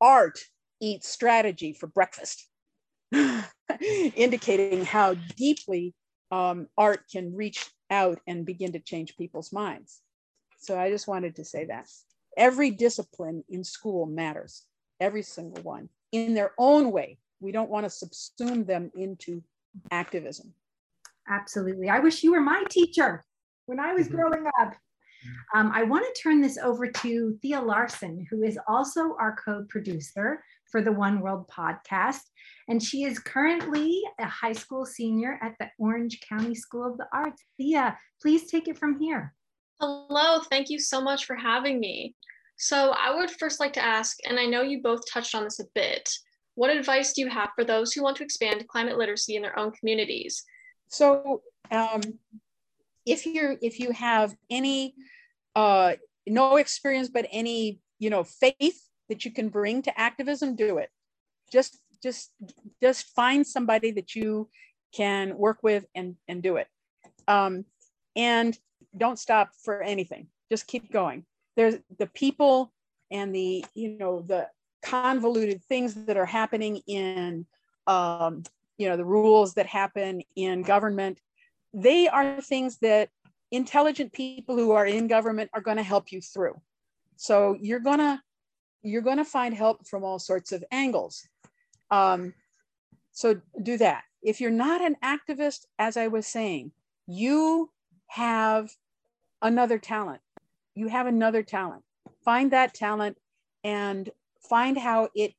art 0.01 0.39
eats 0.81 1.09
strategy 1.09 1.73
for 1.73 1.87
breakfast, 1.87 2.47
indicating 4.15 4.85
how 4.85 5.15
deeply 5.37 5.95
um, 6.31 6.69
art 6.77 7.01
can 7.11 7.35
reach 7.35 7.67
out 7.91 8.21
and 8.27 8.47
begin 8.47 8.73
to 8.73 8.79
change 8.79 9.17
people's 9.17 9.53
minds. 9.53 10.01
So 10.59 10.79
I 10.79 10.91
just 10.91 11.09
wanted 11.09 11.37
to 11.37 11.45
say 11.45 11.65
that. 11.67 11.89
Every 12.37 12.71
discipline 12.71 13.43
in 13.49 13.65
school 13.65 14.07
matters, 14.07 14.65
every 15.01 15.23
single 15.23 15.63
one, 15.63 15.89
in 16.13 16.35
their 16.35 16.53
own 16.59 16.93
way. 16.93 17.19
We 17.41 17.53
don't 17.53 17.71
want 17.71 17.89
to 17.89 18.07
subsume 18.07 18.67
them 18.67 18.91
into 18.95 19.43
activism. 19.91 20.53
Absolutely. 21.29 21.89
I 21.89 22.01
wish 22.01 22.23
you 22.23 22.33
were 22.33 22.41
my 22.41 22.65
teacher 22.71 23.25
when 23.67 23.79
I 23.79 23.93
was 23.93 24.07
mm-hmm. 24.09 24.17
growing 24.17 24.47
up. 24.61 24.75
Um, 25.55 25.73
I 25.75 25.83
want 25.83 26.05
to 26.07 26.23
turn 26.23 26.41
this 26.41 26.59
over 26.59 26.87
to 26.91 27.39
Thea 27.43 27.61
Larson, 27.61 28.27
who 28.31 28.43
is 28.45 28.59
also 28.69 29.17
our 29.19 29.37
co 29.45 29.65
producer 29.69 30.43
for 30.71 30.81
the 30.81 30.93
One 30.93 31.21
World 31.21 31.49
podcast. 31.49 32.21
And 32.69 32.83
she 32.83 33.05
is 33.05 33.19
currently 33.19 34.01
a 34.21 34.27
high 34.27 34.53
school 34.53 34.87
senior 34.87 35.39
at 35.43 35.55
the 35.59 35.69
Orange 35.79 36.21
County 36.21 36.55
School 36.55 36.87
of 36.87 36.99
the 36.99 37.07
Arts. 37.13 37.43
Thea, 37.57 37.99
please 38.23 38.51
take 38.51 38.69
it 38.69 38.79
from 38.79 39.01
here. 39.01 39.35
Hello, 39.81 40.41
thank 40.51 40.71
you 40.71 40.79
so 40.79 41.01
much 41.01 41.25
for 41.25 41.37
having 41.37 41.81
me. 41.81 42.15
So, 42.57 42.93
I 43.01 43.15
would 43.15 43.31
first 43.31 43.61
like 43.61 43.73
to 43.75 43.85
ask, 43.85 44.17
and 44.29 44.39
I 44.39 44.47
know 44.47 44.63
you 44.63 44.83
both 44.83 45.03
touched 45.09 45.35
on 45.37 45.45
this 45.45 45.61
a 45.61 45.65
bit, 45.75 46.11
what 46.57 46.71
advice 46.71 47.13
do 47.13 47.21
you 47.21 47.29
have 47.29 47.51
for 47.55 47.65
those 47.65 47.93
who 47.93 48.03
want 48.03 48.17
to 48.17 48.25
expand 48.25 48.67
climate 48.67 48.99
literacy 48.99 49.37
in 49.37 49.43
their 49.43 49.57
own 49.57 49.71
communities? 49.71 50.43
So, 50.89 51.43
um, 51.71 52.01
if 53.07 53.27
you're 53.27 53.57
if 53.63 53.81
you 53.81 53.93
have 53.93 54.35
any 54.51 54.95
uh, 55.57 55.95
no 56.27 56.57
experience 56.57 57.09
but 57.09 57.27
any 57.31 57.81
you 57.99 58.11
know 58.11 58.25
faith 58.25 58.89
that 59.09 59.25
you 59.25 59.31
can 59.31 59.49
bring 59.49 59.83
to 59.83 60.01
activism 60.01 60.55
do 60.55 60.79
it. 60.79 60.91
Just 61.51 61.79
just 62.03 62.33
just 62.83 63.07
find 63.15 63.47
somebody 63.47 63.91
that 63.93 64.15
you 64.15 64.49
can 64.93 65.37
work 65.37 65.59
with 65.63 65.87
and 65.95 66.17
and 66.29 66.43
do 66.43 66.57
it. 66.57 66.69
Um, 67.27 67.65
and 68.17 68.59
don't 68.97 69.19
stop 69.19 69.51
for 69.63 69.83
anything. 69.83 70.29
Just 70.51 70.67
keep 70.67 70.91
going. 70.93 71.25
There's 71.57 71.77
the 71.99 72.07
people 72.07 72.73
and 73.11 73.35
the 73.35 73.65
you 73.75 73.99
know 73.99 74.21
the 74.21 74.49
convoluted 74.83 75.63
things 75.65 75.95
that 75.95 76.17
are 76.17 76.27
happening 76.27 76.83
in 76.87 77.47
um, 77.87 78.43
you 78.79 78.89
know 78.89 78.97
the 78.97 79.05
rules 79.05 79.55
that 79.55 79.67
happen 79.67 80.23
in 80.37 80.63
government 80.63 81.21
they 81.75 82.09
are 82.09 82.41
things 82.41 82.79
that 82.79 83.11
intelligent 83.51 84.13
people 84.13 84.57
who 84.57 84.73
are 84.73 84.87
in 84.87 85.07
government 85.07 85.51
are 85.55 85.61
going 85.61 85.77
to 85.77 85.83
help 85.83 86.13
you 86.13 86.21
through. 86.21 86.55
So 87.17 87.57
you're 87.61 87.81
going 87.81 87.99
to 87.99 88.21
you're 88.83 89.03
going 89.03 89.17
to 89.17 89.25
find 89.25 89.55
help 89.55 89.87
from 89.87 90.05
all 90.05 90.19
sorts 90.19 90.53
of 90.53 90.65
angles. 90.71 91.27
Um, 91.91 92.33
so 93.11 93.41
do 93.63 93.77
that. 93.79 94.05
If 94.23 94.41
you're 94.41 94.51
not 94.53 94.81
an 94.81 94.97
activist, 95.03 95.67
as 95.79 95.97
I 95.97 96.09
was 96.09 96.27
saying, 96.27 96.71
you 97.07 97.71
have 98.07 98.71
another 99.43 99.79
talent. 99.79 100.21
You 100.77 100.89
have 100.89 101.07
another 101.07 101.43
talent. 101.43 101.83
Find 102.25 102.53
that 102.53 102.73
talent 102.73 103.19
and 103.65 104.09
find 104.49 104.79
how 104.79 105.09
it, 105.15 105.35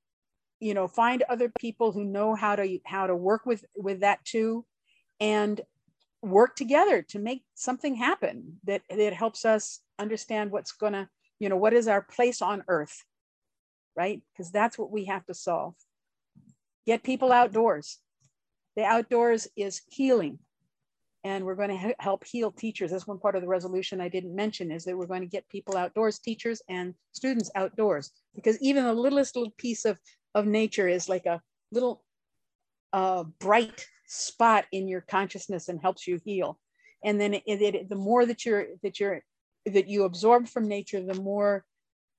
you 0.59 0.73
know, 0.73 0.87
find 0.87 1.23
other 1.23 1.51
people 1.59 1.91
who 1.91 2.03
know 2.03 2.35
how 2.35 2.55
to 2.55 2.79
how 2.85 3.07
to 3.07 3.15
work 3.15 3.45
with 3.45 3.65
with 3.75 4.01
that 4.01 4.23
too, 4.25 4.65
and 5.19 5.61
work 6.21 6.55
together 6.55 7.01
to 7.01 7.19
make 7.19 7.43
something 7.55 7.95
happen 7.95 8.59
that, 8.65 8.81
that 8.89 9.13
helps 9.13 9.45
us 9.45 9.79
understand 9.99 10.51
what's 10.51 10.73
going 10.73 10.91
to, 10.91 11.07
you 11.39 11.47
know, 11.47 11.55
what 11.55 11.73
is 11.73 11.87
our 11.87 12.01
place 12.01 12.41
on 12.41 12.61
earth, 12.67 13.05
right? 13.95 14.21
Because 14.33 14.51
that's 14.51 14.77
what 14.77 14.91
we 14.91 15.05
have 15.05 15.25
to 15.27 15.33
solve. 15.33 15.75
Get 16.85 17.03
people 17.03 17.31
outdoors. 17.31 17.99
The 18.75 18.83
outdoors 18.83 19.47
is 19.55 19.81
healing. 19.89 20.39
and 21.23 21.43
we're 21.43 21.55
going 21.55 21.69
to 21.69 21.93
help 21.99 22.25
heal 22.25 22.51
teachers. 22.51 22.91
That's 22.91 23.07
one 23.07 23.19
part 23.19 23.35
of 23.35 23.41
the 23.41 23.47
resolution 23.47 23.99
I 23.99 24.07
didn't 24.09 24.35
mention 24.35 24.71
is 24.71 24.85
that 24.85 24.97
we're 24.97 25.05
going 25.05 25.21
to 25.21 25.27
get 25.27 25.49
people 25.49 25.75
outdoors, 25.75 26.19
teachers 26.19 26.61
and 26.69 26.93
students 27.11 27.51
outdoors, 27.55 28.11
because 28.35 28.57
even 28.61 28.85
the 28.85 28.93
littlest 28.93 29.35
little 29.35 29.53
piece 29.57 29.85
of, 29.85 29.99
of 30.35 30.45
nature 30.45 30.87
is 30.87 31.09
like 31.09 31.25
a 31.25 31.41
little 31.71 32.03
uh, 32.93 33.23
bright 33.39 33.85
spot 34.07 34.65
in 34.71 34.87
your 34.87 35.01
consciousness 35.01 35.69
and 35.69 35.79
helps 35.79 36.07
you 36.07 36.19
heal. 36.23 36.59
And 37.03 37.19
then 37.19 37.35
it, 37.35 37.43
it, 37.45 37.89
the 37.89 37.95
more 37.95 38.25
that 38.25 38.45
you're 38.45 38.67
that 38.83 38.99
you're 38.99 39.21
that 39.65 39.87
you 39.87 40.03
absorb 40.03 40.47
from 40.47 40.67
nature, 40.67 41.01
the 41.01 41.13
more 41.13 41.63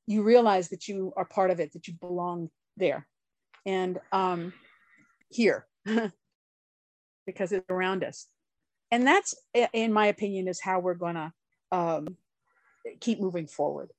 you 0.07 0.23
realize 0.23 0.68
that 0.70 0.88
you 0.88 1.12
are 1.16 1.25
part 1.25 1.51
of 1.51 1.61
it, 1.61 1.73
that 1.73 1.87
you 1.87 1.94
belong 1.94 2.51
there, 2.77 3.07
and 3.66 3.99
um, 4.12 4.53
here, 5.29 5.66
because 7.27 7.53
it's 7.53 7.68
around 7.68 8.05
us. 8.05 8.27
And 8.90 9.07
that's 9.07 9.35
in 9.73 9.92
my 9.92 10.07
opinion 10.07 10.49
is 10.49 10.61
how 10.61 10.81
we're 10.81 10.94
to 11.16 11.33
um, 11.70 12.16
keep 13.01 13.20
moving 13.20 13.46
forward 13.46 13.90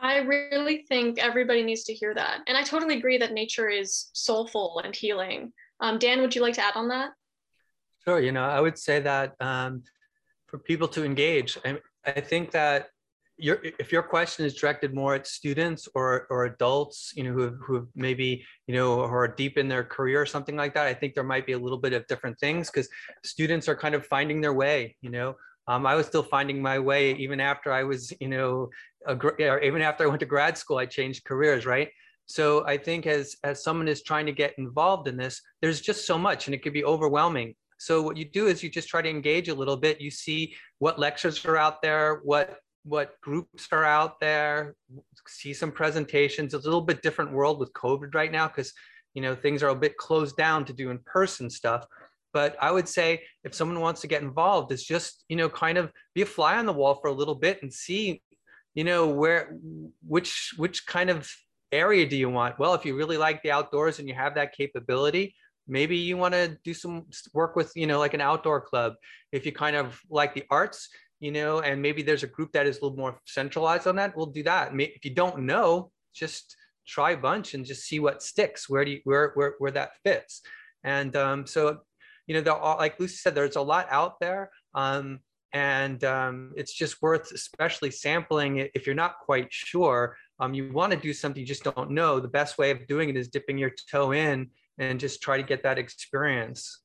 i 0.00 0.18
really 0.18 0.84
think 0.88 1.18
everybody 1.18 1.62
needs 1.62 1.84
to 1.84 1.94
hear 1.94 2.14
that. 2.14 2.40
And 2.46 2.56
i 2.56 2.62
totally 2.62 2.96
agree 2.96 3.18
that 3.18 3.32
nature 3.32 3.68
is 3.68 4.10
soulful 4.12 4.80
and 4.84 4.94
healing. 4.94 5.52
Um, 5.80 5.98
dan 5.98 6.20
would 6.20 6.34
you 6.34 6.42
like 6.42 6.54
to 6.54 6.64
add 6.64 6.76
on 6.76 6.88
that? 6.88 7.10
Sure 8.04 8.20
you 8.20 8.32
know 8.32 8.44
i 8.44 8.60
would 8.60 8.78
say 8.78 9.00
that 9.00 9.34
um, 9.40 9.82
for 10.46 10.58
people 10.58 10.88
to 10.88 11.04
engage 11.04 11.58
I, 11.64 11.78
I 12.06 12.20
think 12.20 12.50
that 12.52 12.88
your 13.38 13.60
if 13.78 13.92
your 13.92 14.02
question 14.02 14.44
is 14.44 14.54
directed 14.54 14.94
more 14.94 15.14
at 15.14 15.26
students 15.26 15.88
or 15.94 16.26
or 16.28 16.46
adults 16.46 17.12
you 17.14 17.22
know 17.22 17.32
who 17.32 17.50
who 17.64 17.88
maybe 17.94 18.44
you 18.66 18.74
know 18.74 19.00
are 19.00 19.28
deep 19.28 19.56
in 19.56 19.68
their 19.68 19.84
career 19.84 20.20
or 20.20 20.26
something 20.26 20.56
like 20.56 20.74
that 20.74 20.86
i 20.86 20.92
think 20.92 21.14
there 21.14 21.22
might 21.22 21.46
be 21.46 21.52
a 21.52 21.58
little 21.58 21.78
bit 21.78 21.92
of 21.92 22.06
different 22.08 22.38
things 22.40 22.68
because 22.68 22.88
students 23.24 23.68
are 23.68 23.76
kind 23.76 23.94
of 23.94 24.04
finding 24.06 24.40
their 24.40 24.52
way 24.52 24.96
you 25.00 25.10
know 25.10 25.34
um, 25.68 25.86
i 25.86 25.94
was 25.94 26.06
still 26.06 26.22
finding 26.22 26.60
my 26.60 26.78
way 26.78 27.12
even 27.14 27.40
after 27.40 27.72
i 27.72 27.84
was 27.84 28.12
you 28.20 28.28
know 28.28 28.68
a, 29.06 29.14
or 29.16 29.60
even 29.60 29.82
after 29.82 30.04
i 30.04 30.06
went 30.06 30.20
to 30.20 30.26
grad 30.26 30.58
school 30.58 30.78
i 30.78 30.86
changed 30.86 31.24
careers 31.24 31.64
right 31.64 31.90
so 32.26 32.66
i 32.66 32.76
think 32.76 33.06
as 33.06 33.36
as 33.44 33.62
someone 33.62 33.88
is 33.88 34.02
trying 34.02 34.26
to 34.26 34.32
get 34.32 34.54
involved 34.58 35.06
in 35.08 35.16
this 35.16 35.40
there's 35.62 35.80
just 35.80 36.06
so 36.06 36.18
much 36.18 36.46
and 36.46 36.54
it 36.54 36.62
could 36.62 36.72
be 36.72 36.84
overwhelming 36.84 37.54
so 37.80 38.02
what 38.02 38.16
you 38.16 38.24
do 38.24 38.48
is 38.48 38.62
you 38.62 38.68
just 38.68 38.88
try 38.88 39.00
to 39.00 39.08
engage 39.08 39.48
a 39.48 39.54
little 39.54 39.76
bit 39.76 40.00
you 40.00 40.10
see 40.10 40.54
what 40.80 40.98
lectures 40.98 41.44
are 41.44 41.56
out 41.56 41.80
there 41.80 42.20
what 42.24 42.58
what 42.88 43.20
groups 43.20 43.68
are 43.70 43.84
out 43.84 44.18
there, 44.20 44.74
see 45.26 45.52
some 45.52 45.70
presentations. 45.70 46.54
It's 46.54 46.64
a 46.64 46.68
little 46.68 46.80
bit 46.80 47.02
different 47.02 47.32
world 47.32 47.58
with 47.58 47.72
COVID 47.74 48.14
right 48.14 48.32
now 48.32 48.48
because 48.48 48.72
you 49.14 49.22
know 49.22 49.34
things 49.34 49.62
are 49.62 49.68
a 49.68 49.74
bit 49.74 49.96
closed 49.96 50.36
down 50.36 50.64
to 50.66 50.72
do 50.72 50.90
in-person 50.90 51.50
stuff. 51.50 51.86
But 52.32 52.56
I 52.60 52.70
would 52.70 52.88
say 52.88 53.22
if 53.44 53.54
someone 53.54 53.80
wants 53.80 54.02
to 54.02 54.06
get 54.06 54.22
involved, 54.22 54.72
it's 54.72 54.84
just 54.84 55.24
you 55.28 55.36
know 55.36 55.48
kind 55.48 55.78
of 55.78 55.92
be 56.14 56.22
a 56.22 56.26
fly 56.26 56.58
on 56.58 56.66
the 56.66 56.72
wall 56.72 56.96
for 56.96 57.08
a 57.08 57.12
little 57.12 57.34
bit 57.34 57.62
and 57.62 57.72
see 57.72 58.22
you 58.74 58.84
know 58.84 59.08
where 59.08 59.56
which 60.06 60.54
which 60.56 60.86
kind 60.86 61.10
of 61.10 61.30
area 61.70 62.06
do 62.06 62.16
you 62.16 62.30
want 62.30 62.58
well 62.58 62.72
if 62.72 62.86
you 62.86 62.96
really 62.96 63.18
like 63.18 63.42
the 63.42 63.50
outdoors 63.50 63.98
and 63.98 64.08
you 64.08 64.14
have 64.14 64.34
that 64.34 64.54
capability 64.54 65.34
maybe 65.66 65.98
you 65.98 66.16
want 66.16 66.32
to 66.32 66.56
do 66.64 66.72
some 66.72 67.04
work 67.34 67.56
with 67.56 67.70
you 67.76 67.86
know 67.86 67.98
like 67.98 68.14
an 68.14 68.22
outdoor 68.22 68.58
club 68.58 68.94
if 69.32 69.44
you 69.44 69.52
kind 69.52 69.76
of 69.76 70.00
like 70.08 70.32
the 70.32 70.44
arts 70.48 70.88
you 71.20 71.32
know, 71.32 71.60
and 71.60 71.82
maybe 71.82 72.02
there's 72.02 72.22
a 72.22 72.28
group 72.28 72.52
that 72.52 72.66
is 72.66 72.78
a 72.78 72.84
little 72.84 72.96
more 72.96 73.20
centralized 73.26 73.86
on 73.86 73.96
that, 73.96 74.16
we'll 74.16 74.26
do 74.26 74.42
that. 74.44 74.72
If 74.74 75.04
you 75.04 75.14
don't 75.14 75.40
know, 75.40 75.90
just 76.14 76.56
try 76.86 77.12
a 77.12 77.16
bunch 77.16 77.54
and 77.54 77.64
just 77.64 77.82
see 77.82 78.00
what 78.00 78.22
sticks, 78.22 78.68
where 78.68 78.84
do 78.84 78.92
you, 78.92 79.00
where, 79.04 79.32
where, 79.34 79.54
where 79.58 79.70
that 79.72 79.90
fits. 80.04 80.42
And 80.84 81.14
um, 81.16 81.46
so, 81.46 81.78
you 82.28 82.40
know, 82.40 82.52
are, 82.52 82.76
like 82.76 83.00
Lucy 83.00 83.16
said, 83.16 83.34
there's 83.34 83.56
a 83.56 83.60
lot 83.60 83.88
out 83.90 84.20
there. 84.20 84.50
Um, 84.74 85.20
and 85.54 86.04
um, 86.04 86.52
it's 86.56 86.74
just 86.74 87.00
worth 87.00 87.32
especially 87.32 87.90
sampling 87.90 88.58
it 88.58 88.70
if 88.74 88.84
you're 88.84 88.94
not 88.94 89.18
quite 89.18 89.50
sure 89.50 90.14
um, 90.40 90.52
you 90.52 90.70
want 90.74 90.92
to 90.92 90.98
do 90.98 91.14
something 91.14 91.40
you 91.40 91.46
just 91.46 91.64
don't 91.64 91.90
know 91.90 92.20
the 92.20 92.28
best 92.28 92.58
way 92.58 92.70
of 92.70 92.86
doing 92.86 93.08
it 93.08 93.16
is 93.16 93.28
dipping 93.28 93.56
your 93.56 93.72
toe 93.90 94.12
in 94.12 94.50
and 94.76 95.00
just 95.00 95.22
try 95.22 95.38
to 95.38 95.42
get 95.42 95.62
that 95.62 95.78
experience 95.78 96.82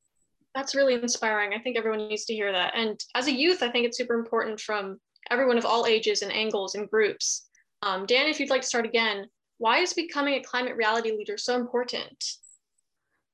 that's 0.53 0.75
really 0.75 0.93
inspiring. 0.93 1.53
I 1.53 1.60
think 1.60 1.77
everyone 1.77 2.08
needs 2.08 2.25
to 2.25 2.34
hear 2.34 2.51
that. 2.51 2.73
And 2.75 2.99
as 3.15 3.27
a 3.27 3.32
youth, 3.32 3.63
I 3.63 3.69
think 3.69 3.86
it's 3.86 3.97
super 3.97 4.13
important 4.13 4.60
from 4.60 4.99
everyone 5.32 5.58
of 5.58 5.65
all 5.65 5.86
ages 5.86 6.21
and 6.21 6.32
angles 6.32 6.75
and 6.75 6.89
groups. 6.89 7.47
Um, 7.82 8.06
Dan, 8.06 8.27
if 8.27 8.39
you'd 8.39 8.49
like 8.49 8.62
to 8.62 8.67
start 8.67 8.86
again, 8.86 9.25
why 9.58 9.79
is 9.79 9.93
becoming 9.93 10.36
a 10.36 10.43
climate 10.43 10.75
reality 10.75 11.12
leader 11.12 11.38
so 11.38 11.56
important? 11.56 12.23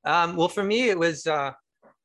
Um, 0.05 0.35
well, 0.35 0.47
for 0.47 0.63
me, 0.63 0.89
it 0.89 0.97
was, 0.97 1.27
uh, 1.27 1.51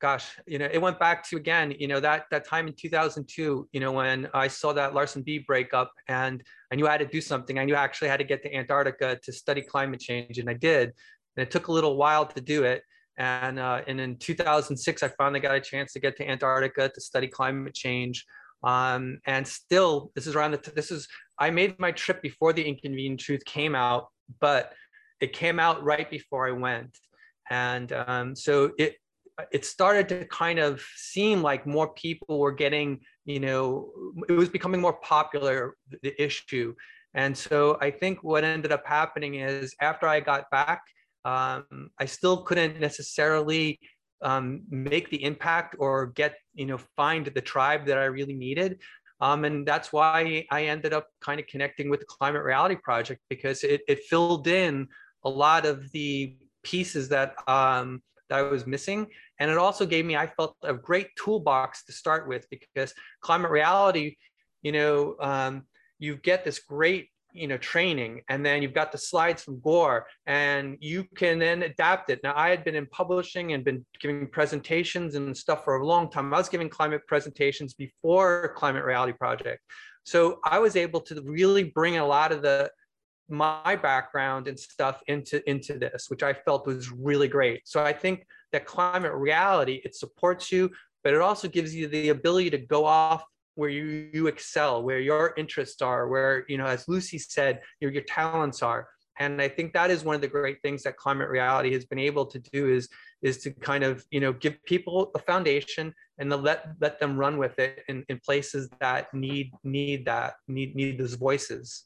gosh, 0.04 0.36
you 0.46 0.58
know, 0.58 0.68
it 0.70 0.82
went 0.82 0.98
back 0.98 1.26
to 1.26 1.38
again, 1.38 1.74
you 1.78 1.88
know, 1.88 1.98
that 1.98 2.26
that 2.30 2.46
time 2.46 2.66
in 2.66 2.74
2002, 2.74 3.66
you 3.72 3.80
know, 3.80 3.90
when 3.90 4.28
I 4.34 4.48
saw 4.48 4.70
that 4.74 4.92
Larsen 4.92 5.22
B 5.22 5.38
breakup, 5.38 5.90
and 6.08 6.42
I 6.70 6.74
knew 6.74 6.86
I 6.86 6.90
had 6.90 7.00
to 7.00 7.06
do 7.06 7.22
something. 7.22 7.58
I 7.58 7.64
knew 7.64 7.74
I 7.74 7.82
actually 7.82 8.08
had 8.08 8.18
to 8.18 8.24
get 8.24 8.42
to 8.42 8.54
Antarctica 8.54 9.18
to 9.24 9.32
study 9.32 9.62
climate 9.62 10.00
change, 10.00 10.36
and 10.38 10.50
I 10.50 10.52
did. 10.52 10.92
And 11.34 11.46
it 11.46 11.50
took 11.50 11.68
a 11.68 11.72
little 11.72 11.96
while 11.96 12.26
to 12.26 12.40
do 12.42 12.64
it. 12.64 12.82
And, 13.16 13.58
uh, 13.58 13.80
and 13.86 13.98
in 13.98 14.18
2006, 14.18 15.02
I 15.02 15.08
finally 15.08 15.40
got 15.40 15.54
a 15.54 15.60
chance 15.60 15.94
to 15.94 16.00
get 16.00 16.18
to 16.18 16.28
Antarctica 16.28 16.90
to 16.90 17.00
study 17.00 17.28
climate 17.28 17.72
change. 17.74 18.26
Um, 18.62 19.20
and 19.24 19.48
still, 19.48 20.12
this 20.14 20.26
is 20.26 20.34
around 20.36 20.50
the, 20.50 20.70
this 20.72 20.90
is, 20.90 21.08
I 21.38 21.48
made 21.48 21.78
my 21.78 21.92
trip 21.92 22.20
before 22.20 22.52
the 22.52 22.62
Inconvenient 22.62 23.20
Truth 23.20 23.46
came 23.46 23.74
out, 23.74 24.08
but 24.38 24.74
it 25.22 25.32
came 25.32 25.58
out 25.58 25.82
right 25.82 26.10
before 26.10 26.46
I 26.46 26.52
went. 26.52 26.98
And 27.48 27.90
um, 27.92 28.36
so 28.36 28.72
it, 28.78 28.96
it 29.50 29.64
started 29.64 30.08
to 30.08 30.24
kind 30.26 30.58
of 30.58 30.82
seem 30.96 31.42
like 31.42 31.66
more 31.66 31.92
people 31.94 32.38
were 32.38 32.52
getting, 32.52 33.00
you 33.24 33.40
know, 33.40 33.90
it 34.28 34.32
was 34.32 34.48
becoming 34.48 34.80
more 34.80 34.94
popular, 34.94 35.76
the 36.02 36.22
issue. 36.22 36.74
And 37.14 37.36
so 37.36 37.78
I 37.80 37.90
think 37.90 38.22
what 38.22 38.44
ended 38.44 38.72
up 38.72 38.86
happening 38.86 39.36
is 39.36 39.74
after 39.80 40.06
I 40.06 40.20
got 40.20 40.50
back, 40.50 40.82
um, 41.24 41.90
I 41.98 42.04
still 42.04 42.42
couldn't 42.42 42.80
necessarily 42.80 43.78
um, 44.22 44.62
make 44.70 45.10
the 45.10 45.22
impact 45.22 45.76
or 45.78 46.06
get, 46.08 46.34
you 46.54 46.66
know, 46.66 46.78
find 46.96 47.26
the 47.26 47.40
tribe 47.40 47.86
that 47.86 47.98
I 47.98 48.04
really 48.04 48.34
needed. 48.34 48.80
Um, 49.20 49.44
and 49.44 49.66
that's 49.66 49.92
why 49.92 50.44
I 50.50 50.64
ended 50.64 50.92
up 50.92 51.08
kind 51.20 51.40
of 51.40 51.46
connecting 51.46 51.88
with 51.88 52.00
the 52.00 52.06
Climate 52.06 52.42
Reality 52.42 52.76
Project 52.76 53.20
because 53.30 53.62
it, 53.62 53.82
it 53.88 54.00
filled 54.04 54.48
in 54.48 54.88
a 55.24 55.30
lot 55.30 55.66
of 55.66 55.90
the 55.92 56.36
pieces 56.62 57.08
that, 57.10 57.34
um, 57.48 58.02
that 58.28 58.38
I 58.38 58.42
was 58.42 58.66
missing. 58.66 59.06
And 59.38 59.50
it 59.50 59.58
also 59.58 59.86
gave 59.86 60.04
me, 60.04 60.16
I 60.16 60.26
felt, 60.26 60.56
a 60.62 60.74
great 60.74 61.08
toolbox 61.22 61.84
to 61.84 61.92
start 61.92 62.28
with 62.28 62.46
because 62.50 62.92
Climate 63.20 63.50
Reality, 63.50 64.16
you 64.62 64.72
know, 64.72 65.16
um, 65.20 65.64
you 65.98 66.16
get 66.16 66.44
this 66.44 66.58
great 66.58 67.08
you 67.34 67.48
know 67.48 67.58
training 67.58 68.22
and 68.28 68.46
then 68.46 68.62
you've 68.62 68.72
got 68.72 68.92
the 68.92 68.98
slides 68.98 69.42
from 69.42 69.60
gore 69.60 70.06
and 70.26 70.76
you 70.80 71.04
can 71.16 71.38
then 71.38 71.64
adapt 71.64 72.08
it. 72.08 72.20
Now 72.22 72.32
i 72.36 72.48
had 72.48 72.64
been 72.64 72.76
in 72.76 72.86
publishing 72.86 73.52
and 73.52 73.64
been 73.64 73.84
giving 74.00 74.28
presentations 74.28 75.16
and 75.16 75.36
stuff 75.36 75.64
for 75.64 75.76
a 75.76 75.86
long 75.86 76.08
time. 76.10 76.32
I 76.32 76.38
was 76.38 76.48
giving 76.48 76.68
climate 76.68 77.02
presentations 77.08 77.74
before 77.74 78.54
climate 78.56 78.84
reality 78.84 79.12
project. 79.12 79.60
So 80.04 80.38
i 80.44 80.58
was 80.58 80.76
able 80.76 81.00
to 81.02 81.20
really 81.24 81.64
bring 81.64 81.98
a 81.98 82.06
lot 82.06 82.30
of 82.30 82.40
the 82.42 82.70
my 83.28 83.76
background 83.76 84.48
and 84.48 84.58
stuff 84.58 85.02
into 85.06 85.48
into 85.48 85.78
this 85.78 86.06
which 86.08 86.22
i 86.22 86.32
felt 86.32 86.66
was 86.66 86.90
really 86.90 87.28
great 87.28 87.62
so 87.64 87.82
i 87.82 87.92
think 87.92 88.26
that 88.52 88.66
climate 88.66 89.14
reality 89.14 89.80
it 89.84 89.94
supports 89.94 90.52
you 90.52 90.70
but 91.02 91.12
it 91.12 91.20
also 91.20 91.48
gives 91.48 91.74
you 91.74 91.86
the 91.86 92.08
ability 92.08 92.50
to 92.50 92.58
go 92.58 92.84
off 92.84 93.24
where 93.54 93.70
you, 93.70 94.10
you 94.12 94.26
excel, 94.26 94.82
where 94.82 94.98
your 94.98 95.34
interests 95.36 95.80
are, 95.82 96.08
where, 96.08 96.44
you 96.48 96.58
know, 96.58 96.66
as 96.66 96.88
Lucy 96.88 97.18
said, 97.18 97.60
your, 97.80 97.92
your 97.92 98.02
talents 98.02 98.62
are. 98.62 98.88
And 99.20 99.40
I 99.40 99.48
think 99.48 99.72
that 99.74 99.90
is 99.90 100.02
one 100.02 100.16
of 100.16 100.20
the 100.20 100.28
great 100.28 100.60
things 100.62 100.82
that 100.82 100.96
climate 100.96 101.28
reality 101.28 101.72
has 101.72 101.84
been 101.84 102.00
able 102.00 102.26
to 102.26 102.40
do 102.40 102.68
is, 102.72 102.88
is 103.22 103.38
to 103.38 103.52
kind 103.52 103.84
of, 103.84 104.04
you 104.10 104.18
know, 104.18 104.32
give 104.32 104.56
people 104.64 105.12
a 105.14 105.20
foundation 105.20 105.94
and 106.18 106.30
let, 106.30 106.66
let 106.80 106.98
them 106.98 107.16
run 107.16 107.38
with 107.38 107.58
it 107.60 107.84
in, 107.88 108.04
in 108.08 108.18
places 108.24 108.68
that 108.80 109.12
need, 109.14 109.52
need 109.62 110.04
that, 110.06 110.34
need, 110.48 110.74
need 110.74 110.98
those 110.98 111.14
voices 111.14 111.84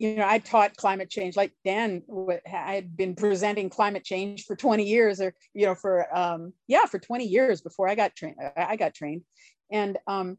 you 0.00 0.16
know, 0.16 0.26
I 0.26 0.38
taught 0.38 0.78
climate 0.78 1.10
change 1.10 1.36
like 1.36 1.52
Dan. 1.62 2.02
I 2.50 2.74
had 2.74 2.96
been 2.96 3.14
presenting 3.14 3.68
climate 3.68 4.02
change 4.02 4.46
for 4.46 4.56
20 4.56 4.82
years, 4.82 5.20
or 5.20 5.34
you 5.52 5.66
know, 5.66 5.74
for 5.74 6.16
um, 6.16 6.54
yeah, 6.66 6.86
for 6.86 6.98
20 6.98 7.26
years 7.26 7.60
before 7.60 7.86
I 7.86 7.94
got 7.94 8.16
trained. 8.16 8.36
I 8.56 8.76
got 8.76 8.94
trained, 8.94 9.22
and 9.70 9.98
um, 10.06 10.38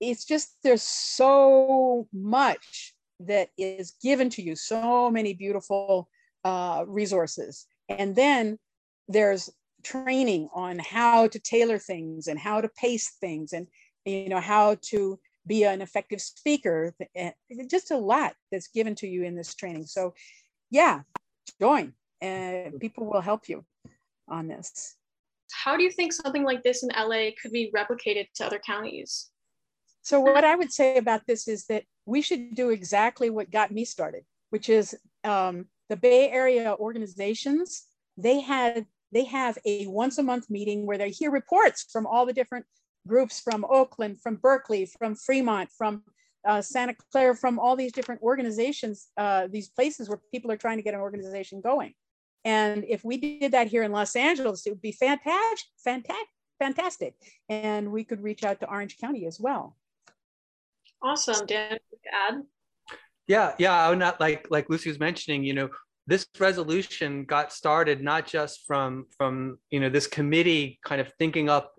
it's 0.00 0.24
just 0.24 0.56
there's 0.62 0.82
so 0.82 2.06
much 2.12 2.94
that 3.18 3.48
is 3.58 3.94
given 4.00 4.30
to 4.30 4.42
you, 4.42 4.54
so 4.54 5.10
many 5.10 5.34
beautiful 5.34 6.08
uh, 6.44 6.84
resources. 6.86 7.66
And 7.88 8.14
then 8.14 8.60
there's 9.08 9.50
training 9.82 10.48
on 10.54 10.78
how 10.78 11.26
to 11.26 11.38
tailor 11.40 11.78
things 11.78 12.28
and 12.28 12.38
how 12.38 12.60
to 12.60 12.68
pace 12.68 13.16
things 13.20 13.52
and 13.52 13.66
you 14.04 14.28
know 14.28 14.40
how 14.40 14.76
to 14.82 15.18
be 15.46 15.64
an 15.64 15.82
effective 15.82 16.20
speaker 16.20 16.94
just 17.68 17.90
a 17.90 17.96
lot 17.96 18.34
that's 18.50 18.68
given 18.68 18.94
to 18.94 19.06
you 19.06 19.24
in 19.24 19.34
this 19.34 19.54
training 19.54 19.84
so 19.84 20.14
yeah 20.70 21.00
join 21.60 21.92
and 22.20 22.78
people 22.80 23.04
will 23.04 23.20
help 23.20 23.48
you 23.48 23.64
on 24.28 24.48
this 24.48 24.96
How 25.52 25.76
do 25.76 25.82
you 25.82 25.90
think 25.90 26.12
something 26.12 26.44
like 26.44 26.62
this 26.62 26.82
in 26.82 26.90
LA 26.96 27.30
could 27.40 27.52
be 27.52 27.70
replicated 27.76 28.28
to 28.36 28.46
other 28.46 28.58
counties? 28.58 29.30
So, 30.02 30.20
what 30.20 30.44
I 30.44 30.54
would 30.54 30.72
say 30.72 30.96
about 30.96 31.22
this 31.26 31.48
is 31.48 31.66
that 31.66 31.84
we 32.06 32.20
should 32.20 32.54
do 32.54 32.70
exactly 32.70 33.30
what 33.30 33.50
got 33.50 33.70
me 33.70 33.84
started, 33.84 34.24
which 34.50 34.68
is 34.68 34.94
um, 35.24 35.66
the 35.88 35.96
Bay 35.96 36.30
Area 36.30 36.74
organizations. 36.78 37.84
They 38.16 38.40
had 38.40 38.86
they 39.12 39.24
have 39.24 39.56
a 39.64 39.86
once 39.86 40.18
a 40.18 40.22
month 40.22 40.50
meeting 40.50 40.86
where 40.86 40.98
they 40.98 41.10
hear 41.10 41.30
reports 41.30 41.86
from 41.90 42.06
all 42.06 42.26
the 42.26 42.32
different 42.32 42.66
groups 43.06 43.40
from 43.40 43.64
Oakland, 43.68 44.20
from 44.20 44.36
Berkeley, 44.36 44.86
from 44.86 45.14
Fremont, 45.14 45.70
from 45.76 46.02
uh, 46.46 46.60
Santa 46.60 46.94
Clara, 47.10 47.34
from 47.34 47.58
all 47.58 47.76
these 47.76 47.92
different 47.92 48.22
organizations, 48.22 49.08
uh, 49.16 49.48
these 49.50 49.68
places 49.68 50.08
where 50.08 50.20
people 50.32 50.50
are 50.52 50.56
trying 50.56 50.76
to 50.76 50.82
get 50.82 50.94
an 50.94 51.00
organization 51.00 51.60
going. 51.60 51.94
And 52.44 52.84
if 52.86 53.04
we 53.04 53.16
did 53.16 53.52
that 53.52 53.68
here 53.68 53.82
in 53.82 53.92
Los 53.92 54.14
Angeles, 54.16 54.66
it 54.66 54.70
would 54.70 54.82
be 54.82 54.92
fantastic, 54.92 55.68
fantastic, 55.82 56.28
fantastic. 56.58 57.14
And 57.48 57.90
we 57.90 58.04
could 58.04 58.22
reach 58.22 58.44
out 58.44 58.60
to 58.60 58.68
Orange 58.68 58.98
County 58.98 59.26
as 59.26 59.40
well. 59.40 59.76
Awesome, 61.02 61.46
Dan. 61.46 61.78
Add. 62.28 62.42
Yeah, 63.26 63.54
yeah. 63.58 63.72
I 63.72 63.88
would 63.88 63.98
not 63.98 64.20
like 64.20 64.46
like 64.50 64.68
Lucy 64.68 64.90
was 64.90 65.00
mentioning. 65.00 65.44
You 65.44 65.54
know, 65.54 65.68
this 66.06 66.26
resolution 66.38 67.24
got 67.24 67.52
started 67.52 68.02
not 68.02 68.26
just 68.26 68.66
from 68.66 69.06
from 69.16 69.58
you 69.70 69.80
know 69.80 69.88
this 69.88 70.06
committee 70.06 70.78
kind 70.84 71.00
of 71.00 71.12
thinking 71.18 71.48
up 71.48 71.73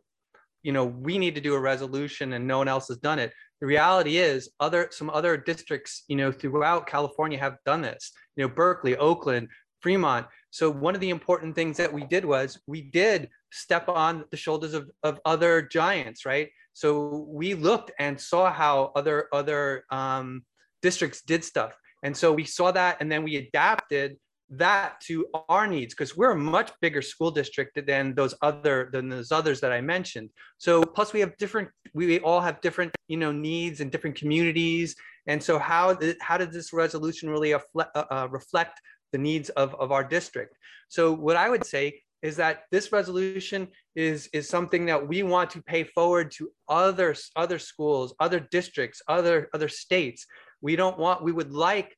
you 0.66 0.72
know 0.72 0.86
we 0.86 1.18
need 1.18 1.36
to 1.36 1.42
do 1.42 1.54
a 1.54 1.60
resolution 1.60 2.34
and 2.34 2.48
no 2.48 2.58
one 2.58 2.68
else 2.68 2.88
has 2.88 2.98
done 2.98 3.20
it. 3.20 3.32
The 3.62 3.68
reality 3.68 4.18
is 4.18 4.50
other 4.60 4.90
some 4.92 5.10
other 5.12 5.38
districts 5.38 6.04
you 6.08 6.16
know 6.16 6.32
throughout 6.32 6.88
california 6.88 7.38
have 7.40 7.58
done 7.66 7.82
this 7.82 8.12
you 8.36 8.44
know 8.44 8.50
berkeley 8.54 8.98
oakland 8.98 9.48
fremont. 9.82 10.26
So 10.50 10.72
one 10.72 10.96
of 10.96 11.02
the 11.02 11.12
important 11.12 11.54
things 11.54 11.78
that 11.78 11.94
we 11.94 12.04
did 12.06 12.26
was 12.26 12.60
we 12.66 12.82
did 12.82 13.30
step 13.52 13.88
on 13.88 14.24
the 14.32 14.38
shoulders 14.38 14.74
of, 14.74 14.90
of 15.04 15.20
other 15.24 15.62
giants 15.62 16.26
right? 16.26 16.50
So 16.74 17.26
we 17.30 17.54
looked 17.54 17.92
and 18.00 18.20
saw 18.20 18.52
how 18.52 18.92
other 18.96 19.28
other 19.32 19.86
um, 19.92 20.44
districts 20.82 21.22
did 21.22 21.44
stuff. 21.44 21.74
And 22.04 22.18
so 22.18 22.34
we 22.34 22.46
saw 22.46 22.72
that 22.72 22.98
and 23.00 23.12
then 23.12 23.24
we 23.24 23.36
adapted 23.36 24.18
that 24.50 25.00
to 25.02 25.26
our 25.50 25.66
needs 25.68 25.94
because 25.94 26.16
we're 26.16 26.32
a 26.32 26.38
much 26.38 26.72
bigger 26.82 27.02
school 27.02 27.32
district 27.32 27.80
than 27.88 28.14
those 28.14 28.36
other 28.42 28.90
than 28.92 29.10
those 29.10 29.32
others 29.32 29.60
that 29.62 29.72
I 29.72 29.82
mentioned. 29.82 30.30
So 30.58 30.84
plus 30.84 31.14
we 31.14 31.20
have 31.20 31.36
different 31.38 31.70
we 31.94 32.20
all 32.20 32.42
have 32.42 32.62
different 32.62 32.92
you 33.08 33.18
know 33.18 33.32
needs 33.32 33.82
and 33.82 33.92
different 33.92 34.16
communities. 34.16 34.96
And 35.28 35.42
so 35.42 35.58
how 35.58 35.98
how 36.22 36.38
did 36.38 36.52
this 36.52 36.74
resolution 36.74 37.30
really 37.30 37.54
uh, 37.54 37.60
uh, 37.76 38.28
reflect 38.30 38.80
the 39.12 39.18
needs 39.18 39.50
of, 39.50 39.74
of 39.76 39.92
our 39.92 40.04
district? 40.04 40.56
So 40.90 41.12
what 41.12 41.36
I 41.36 41.50
would 41.50 41.66
say 41.66 42.02
is 42.22 42.36
that 42.38 42.64
this 42.72 42.92
resolution 42.92 43.68
is 43.96 44.28
is 44.32 44.48
something 44.48 44.86
that 44.86 45.08
we 45.08 45.24
want 45.24 45.50
to 45.52 45.64
pay 45.64 45.84
forward 45.84 46.32
to 46.32 46.52
other 46.70 47.16
other 47.36 47.58
schools, 47.58 48.14
other 48.20 48.40
districts, 48.40 49.02
other 49.08 49.50
other 49.54 49.70
states 49.70 50.28
we 50.66 50.76
don't 50.76 50.98
want, 50.98 51.24
we 51.24 51.32
would 51.32 51.52
like 51.52 51.96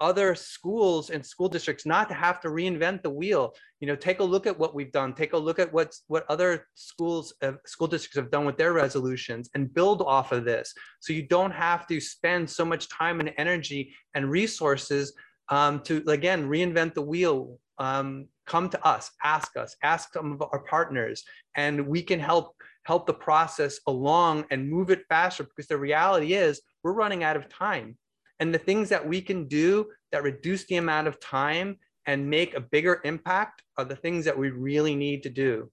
other 0.00 0.34
schools 0.34 1.10
and 1.10 1.24
school 1.24 1.48
districts 1.48 1.86
not 1.86 2.08
to 2.08 2.14
have 2.14 2.40
to 2.40 2.48
reinvent 2.48 3.02
the 3.02 3.10
wheel. 3.10 3.54
You 3.80 3.88
know 3.88 3.96
take 3.96 4.20
a 4.20 4.24
look 4.24 4.46
at 4.46 4.58
what 4.58 4.74
we've 4.74 4.92
done. 4.92 5.14
Take 5.14 5.32
a 5.32 5.38
look 5.38 5.58
at 5.58 5.72
what's 5.72 6.04
what 6.08 6.24
other 6.28 6.66
schools 6.74 7.34
uh, 7.42 7.52
school 7.66 7.86
districts 7.86 8.16
have 8.16 8.30
done 8.30 8.44
with 8.44 8.56
their 8.56 8.72
resolutions 8.72 9.50
and 9.54 9.72
build 9.72 10.02
off 10.02 10.32
of 10.32 10.44
this. 10.44 10.72
So 11.00 11.12
you 11.12 11.26
don't 11.26 11.52
have 11.52 11.86
to 11.88 12.00
spend 12.00 12.48
so 12.48 12.64
much 12.64 12.88
time 12.88 13.20
and 13.20 13.32
energy 13.38 13.94
and 14.14 14.30
resources 14.30 15.12
um, 15.48 15.80
to 15.82 16.02
again 16.08 16.48
reinvent 16.48 16.94
the 16.94 17.02
wheel. 17.02 17.58
Um, 17.78 18.26
come 18.46 18.68
to 18.70 18.84
us 18.84 19.10
ask 19.22 19.56
us 19.56 19.76
ask 19.84 20.12
some 20.12 20.32
of 20.32 20.42
our 20.42 20.60
partners 20.60 21.22
and 21.54 21.86
we 21.86 22.02
can 22.02 22.18
help 22.18 22.54
help 22.88 23.06
the 23.06 23.12
process 23.12 23.78
along 23.86 24.46
and 24.50 24.68
move 24.68 24.90
it 24.90 25.04
faster 25.10 25.44
because 25.44 25.68
the 25.68 25.76
reality 25.76 26.32
is 26.32 26.62
we're 26.82 26.92
running 26.92 27.22
out 27.22 27.36
of 27.36 27.48
time. 27.50 27.98
And 28.40 28.54
the 28.54 28.58
things 28.58 28.88
that 28.90 29.06
we 29.06 29.20
can 29.20 29.46
do 29.46 29.88
that 30.12 30.22
reduce 30.22 30.64
the 30.64 30.76
amount 30.76 31.08
of 31.08 31.20
time 31.20 31.78
and 32.06 32.28
make 32.28 32.54
a 32.54 32.60
bigger 32.60 33.00
impact 33.04 33.62
are 33.76 33.84
the 33.84 33.96
things 33.96 34.24
that 34.24 34.38
we 34.38 34.50
really 34.50 34.94
need 34.94 35.22
to 35.24 35.30
do. 35.30 35.70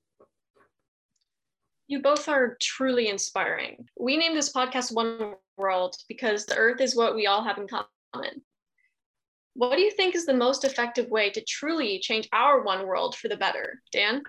You 1.87 2.01
both 2.01 2.27
are 2.27 2.57
truly 2.61 3.09
inspiring. 3.09 3.87
We 3.97 4.17
named 4.17 4.35
this 4.35 4.51
podcast 4.51 4.93
One 4.93 5.35
World 5.55 5.95
because 6.09 6.45
the 6.45 6.57
earth 6.57 6.81
is 6.81 6.95
what 6.95 7.15
we 7.15 7.27
all 7.27 7.43
have 7.43 7.59
in 7.59 7.67
common. 7.67 8.41
What 9.53 9.75
do 9.75 9.81
you 9.81 9.91
think 9.91 10.15
is 10.15 10.25
the 10.25 10.33
most 10.33 10.65
effective 10.65 11.09
way 11.09 11.29
to 11.29 11.41
truly 11.47 11.99
change 11.99 12.27
our 12.33 12.63
one 12.63 12.87
world 12.87 13.15
for 13.15 13.27
the 13.27 13.37
better? 13.37 13.81
Dan? 13.91 14.23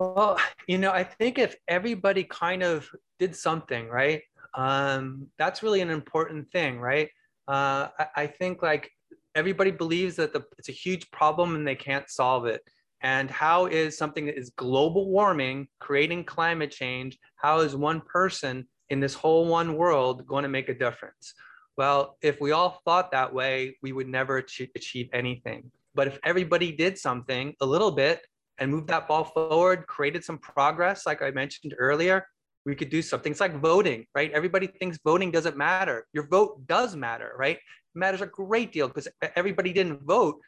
Well, 0.00 0.38
you 0.66 0.78
know, 0.78 0.90
I 0.90 1.04
think 1.04 1.38
if 1.38 1.54
everybody 1.68 2.24
kind 2.24 2.62
of 2.62 2.88
did 3.20 3.36
something, 3.36 3.88
right? 3.88 4.22
um, 4.54 5.28
that's 5.38 5.62
really 5.62 5.80
an 5.80 5.90
important 5.90 6.50
thing, 6.52 6.78
right? 6.78 7.08
Uh, 7.52 7.88
I, 7.98 8.06
I, 8.16 8.26
think 8.28 8.62
like 8.62 8.90
everybody 9.34 9.70
believes 9.70 10.16
that 10.16 10.32
the, 10.32 10.42
it's 10.58 10.70
a 10.70 10.72
huge 10.72 11.10
problem 11.10 11.54
and 11.54 11.68
they 11.68 11.74
can't 11.74 12.08
solve 12.08 12.46
it. 12.46 12.62
And 13.02 13.30
how 13.30 13.66
is 13.66 13.98
something 13.98 14.24
that 14.24 14.38
is 14.38 14.48
global 14.56 15.10
warming, 15.10 15.68
creating 15.78 16.24
climate 16.24 16.70
change, 16.70 17.18
how 17.36 17.60
is 17.60 17.76
one 17.76 18.00
person 18.00 18.66
in 18.88 19.00
this 19.00 19.12
whole 19.12 19.48
one 19.48 19.76
world 19.76 20.26
going 20.26 20.44
to 20.44 20.48
make 20.48 20.70
a 20.70 20.74
difference? 20.74 21.34
Well, 21.76 22.16
if 22.22 22.40
we 22.40 22.52
all 22.52 22.80
thought 22.86 23.10
that 23.10 23.34
way, 23.34 23.76
we 23.82 23.92
would 23.92 24.08
never 24.08 24.38
achieve, 24.38 24.70
achieve 24.74 25.10
anything. 25.12 25.70
But 25.94 26.06
if 26.06 26.18
everybody 26.24 26.72
did 26.72 26.96
something 26.96 27.54
a 27.60 27.66
little 27.66 27.90
bit 27.90 28.22
and 28.56 28.70
moved 28.70 28.88
that 28.88 29.06
ball 29.06 29.24
forward, 29.24 29.86
created 29.86 30.24
some 30.24 30.38
progress, 30.38 31.04
like 31.04 31.20
I 31.20 31.32
mentioned 31.32 31.74
earlier, 31.76 32.26
we 32.64 32.74
could 32.74 32.90
do 32.90 33.02
something. 33.02 33.32
It's 33.32 33.40
like 33.40 33.60
voting, 33.60 34.06
right? 34.14 34.30
Everybody 34.32 34.66
thinks 34.66 34.98
voting 35.04 35.30
doesn't 35.30 35.56
matter. 35.56 36.06
Your 36.12 36.26
vote 36.28 36.66
does 36.66 36.94
matter, 36.94 37.32
right? 37.36 37.56
It 37.56 37.98
matters 37.98 38.20
a 38.20 38.26
great 38.26 38.72
deal 38.72 38.88
because 38.88 39.08
everybody 39.36 39.72
didn't 39.72 40.02
vote. 40.02 40.38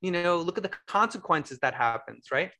You 0.00 0.12
know, 0.12 0.38
look 0.38 0.56
at 0.56 0.62
the 0.62 0.72
consequences 0.86 1.58
that 1.62 1.74
happens, 1.74 2.26
right? 2.30 2.50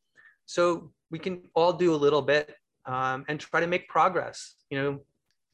So 0.47 0.93
we 1.11 1.19
can 1.19 1.43
all 1.55 1.73
do 1.73 1.95
a 1.95 1.97
little 1.97 2.23
bit 2.23 2.55
um, 2.87 3.25
and 3.29 3.39
try 3.39 3.61
to 3.61 3.67
make 3.67 3.89
progress. 3.89 4.55
You 4.71 4.83
know. 4.83 5.01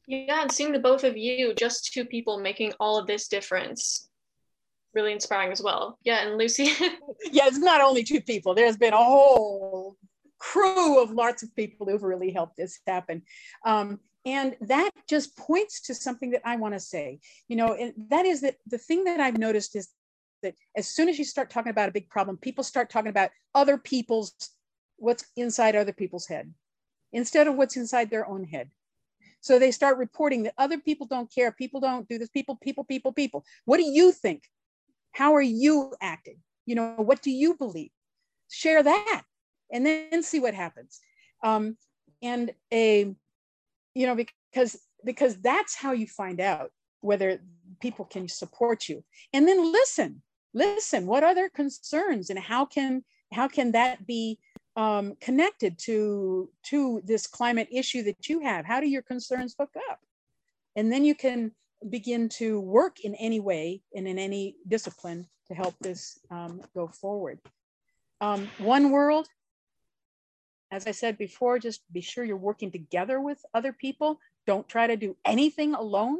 Yeah, 0.07 0.41
and 0.41 0.51
seeing 0.51 0.71
the 0.71 0.79
both 0.79 1.03
of 1.03 1.17
you, 1.17 1.53
just 1.53 1.93
two 1.93 2.05
people 2.05 2.39
making 2.39 2.73
all 2.79 2.97
of 2.97 3.05
this 3.05 3.27
difference, 3.27 4.09
really 4.95 5.11
inspiring 5.11 5.51
as 5.51 5.61
well. 5.61 5.99
Yeah, 6.03 6.25
and 6.25 6.37
Lucy. 6.37 6.71
yeah, 7.31 7.45
it's 7.45 7.59
not 7.59 7.81
only 7.81 8.03
two 8.03 8.21
people. 8.21 8.55
There's 8.55 8.77
been 8.77 8.93
a 8.93 8.97
whole 8.97 9.97
crew 10.39 11.01
of 11.01 11.11
lots 11.11 11.43
of 11.43 11.55
people 11.55 11.85
who've 11.85 12.03
really 12.03 12.31
helped 12.31 12.57
this 12.57 12.79
happen. 12.87 13.21
Um, 13.65 13.99
and 14.25 14.55
that 14.61 14.91
just 15.07 15.37
points 15.37 15.81
to 15.81 15.95
something 15.95 16.31
that 16.31 16.41
I 16.45 16.55
want 16.55 16.73
to 16.73 16.79
say. 16.79 17.19
You 17.47 17.55
know, 17.55 17.73
and 17.73 17.93
that 18.09 18.25
is 18.25 18.41
that 18.41 18.55
the 18.67 18.77
thing 18.77 19.03
that 19.05 19.19
I've 19.19 19.37
noticed 19.37 19.75
is 19.75 19.89
that 20.43 20.55
as 20.75 20.87
soon 20.87 21.09
as 21.09 21.17
you 21.19 21.25
start 21.25 21.49
talking 21.49 21.71
about 21.71 21.89
a 21.89 21.93
big 21.93 22.09
problem, 22.09 22.37
people 22.37 22.63
start 22.63 22.89
talking 22.89 23.09
about 23.09 23.31
other 23.53 23.77
people's, 23.77 24.33
what's 24.97 25.25
inside 25.35 25.75
other 25.75 25.93
people's 25.93 26.27
head, 26.27 26.53
instead 27.11 27.47
of 27.47 27.55
what's 27.55 27.77
inside 27.77 28.09
their 28.09 28.27
own 28.27 28.43
head. 28.43 28.69
So 29.41 29.57
they 29.57 29.71
start 29.71 29.97
reporting 29.97 30.43
that 30.43 30.53
other 30.57 30.79
people 30.79 31.07
don't 31.07 31.33
care, 31.33 31.51
people 31.51 31.79
don't 31.79 32.07
do 32.07 32.17
this, 32.17 32.29
people, 32.29 32.57
people, 32.61 32.83
people, 32.83 33.13
people. 33.13 33.45
What 33.65 33.77
do 33.77 33.83
you 33.83 34.11
think? 34.11 34.43
How 35.13 35.33
are 35.35 35.41
you 35.41 35.93
acting? 36.01 36.37
You 36.65 36.75
know, 36.75 36.93
what 36.97 37.21
do 37.21 37.31
you 37.31 37.55
believe? 37.55 37.91
Share 38.49 38.83
that 38.83 39.23
and 39.71 39.85
then 39.85 40.23
see 40.23 40.39
what 40.39 40.53
happens. 40.53 40.99
Um, 41.43 41.77
and 42.21 42.51
a, 42.71 43.13
you 43.93 44.07
know, 44.07 44.15
because 44.15 44.79
because 45.05 45.37
that's 45.37 45.75
how 45.75 45.93
you 45.93 46.07
find 46.07 46.41
out 46.41 46.71
whether 47.01 47.39
people 47.81 48.05
can 48.05 48.27
support 48.27 48.89
you. 48.89 49.03
And 49.33 49.47
then 49.47 49.71
listen, 49.71 50.21
listen. 50.53 51.05
What 51.05 51.23
are 51.23 51.35
their 51.35 51.49
concerns, 51.49 52.29
and 52.29 52.39
how 52.39 52.65
can 52.65 53.03
how 53.33 53.47
can 53.47 53.71
that 53.71 54.05
be 54.05 54.39
um, 54.75 55.15
connected 55.21 55.77
to 55.79 56.49
to 56.67 57.01
this 57.05 57.27
climate 57.27 57.69
issue 57.71 58.03
that 58.03 58.27
you 58.27 58.41
have? 58.41 58.65
How 58.65 58.79
do 58.79 58.87
your 58.87 59.01
concerns 59.01 59.55
hook 59.57 59.71
up? 59.89 59.99
And 60.75 60.91
then 60.91 61.05
you 61.05 61.15
can 61.15 61.51
begin 61.89 62.27
to 62.29 62.59
work 62.59 62.99
in 63.01 63.15
any 63.15 63.39
way 63.39 63.81
and 63.95 64.07
in 64.07 64.19
any 64.19 64.55
discipline 64.67 65.27
to 65.47 65.55
help 65.55 65.75
this 65.79 66.19
um, 66.29 66.61
go 66.75 66.87
forward. 66.87 67.39
Um, 68.21 68.49
one 68.57 68.91
world, 68.91 69.29
as 70.71 70.85
I 70.85 70.91
said 70.91 71.17
before, 71.17 71.59
just 71.59 71.81
be 71.91 72.01
sure 72.01 72.23
you're 72.23 72.37
working 72.37 72.71
together 72.71 73.19
with 73.19 73.43
other 73.53 73.73
people. 73.73 74.19
Don't 74.45 74.67
try 74.67 74.87
to 74.87 74.95
do 74.95 75.15
anything 75.25 75.73
alone 75.73 76.19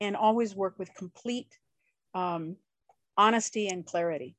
and 0.00 0.16
always 0.16 0.54
work 0.54 0.78
with 0.78 0.94
complete 0.94 1.58
um, 2.14 2.56
honesty 3.16 3.68
and 3.68 3.84
clarity. 3.84 4.36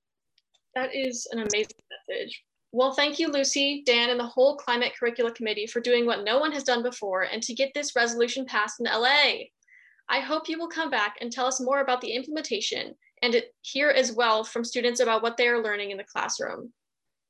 That 0.76 0.96
is 0.96 1.28
an 1.32 1.40
amazing 1.40 1.82
message. 2.10 2.44
Well, 2.72 2.94
thank 2.94 3.18
you, 3.18 3.30
Lucy, 3.30 3.84
Dan, 3.86 4.10
and 4.10 4.20
the 4.20 4.26
whole 4.26 4.56
Climate 4.58 4.94
Curricula 4.98 5.32
Committee 5.32 5.68
for 5.68 5.80
doing 5.80 6.06
what 6.06 6.24
no 6.24 6.38
one 6.38 6.52
has 6.52 6.64
done 6.64 6.84
before 6.84 7.24
and 7.24 7.42
to 7.44 7.54
get 7.54 7.74
this 7.74 7.96
resolution 7.96 8.46
passed 8.46 8.80
in 8.80 8.86
LA. 8.86 9.46
I 10.10 10.20
hope 10.20 10.48
you 10.48 10.60
will 10.60 10.70
come 10.70 10.90
back 10.90 11.16
and 11.20 11.32
tell 11.32 11.48
us 11.48 11.60
more 11.60 11.82
about 11.82 12.02
the 12.02 12.12
implementation 12.12 12.94
and 13.24 13.42
hear 13.62 13.90
as 13.90 14.12
well 14.12 14.44
from 14.44 14.64
students 14.64 15.00
about 15.00 15.24
what 15.24 15.38
they 15.38 15.48
are 15.48 15.64
learning 15.64 15.92
in 15.92 15.98
the 15.98 16.04
classroom. 16.04 16.72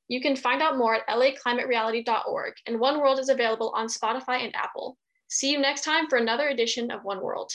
You 0.07 0.21
can 0.21 0.35
find 0.35 0.61
out 0.61 0.77
more 0.77 0.95
at 0.95 1.07
laclimatereality.org, 1.07 2.53
and 2.65 2.79
One 2.79 2.99
World 2.99 3.19
is 3.19 3.29
available 3.29 3.71
on 3.75 3.87
Spotify 3.87 4.43
and 4.43 4.55
Apple. 4.55 4.97
See 5.27 5.51
you 5.51 5.59
next 5.59 5.83
time 5.83 6.07
for 6.07 6.17
another 6.17 6.47
edition 6.47 6.91
of 6.91 7.03
One 7.03 7.21
World. 7.21 7.51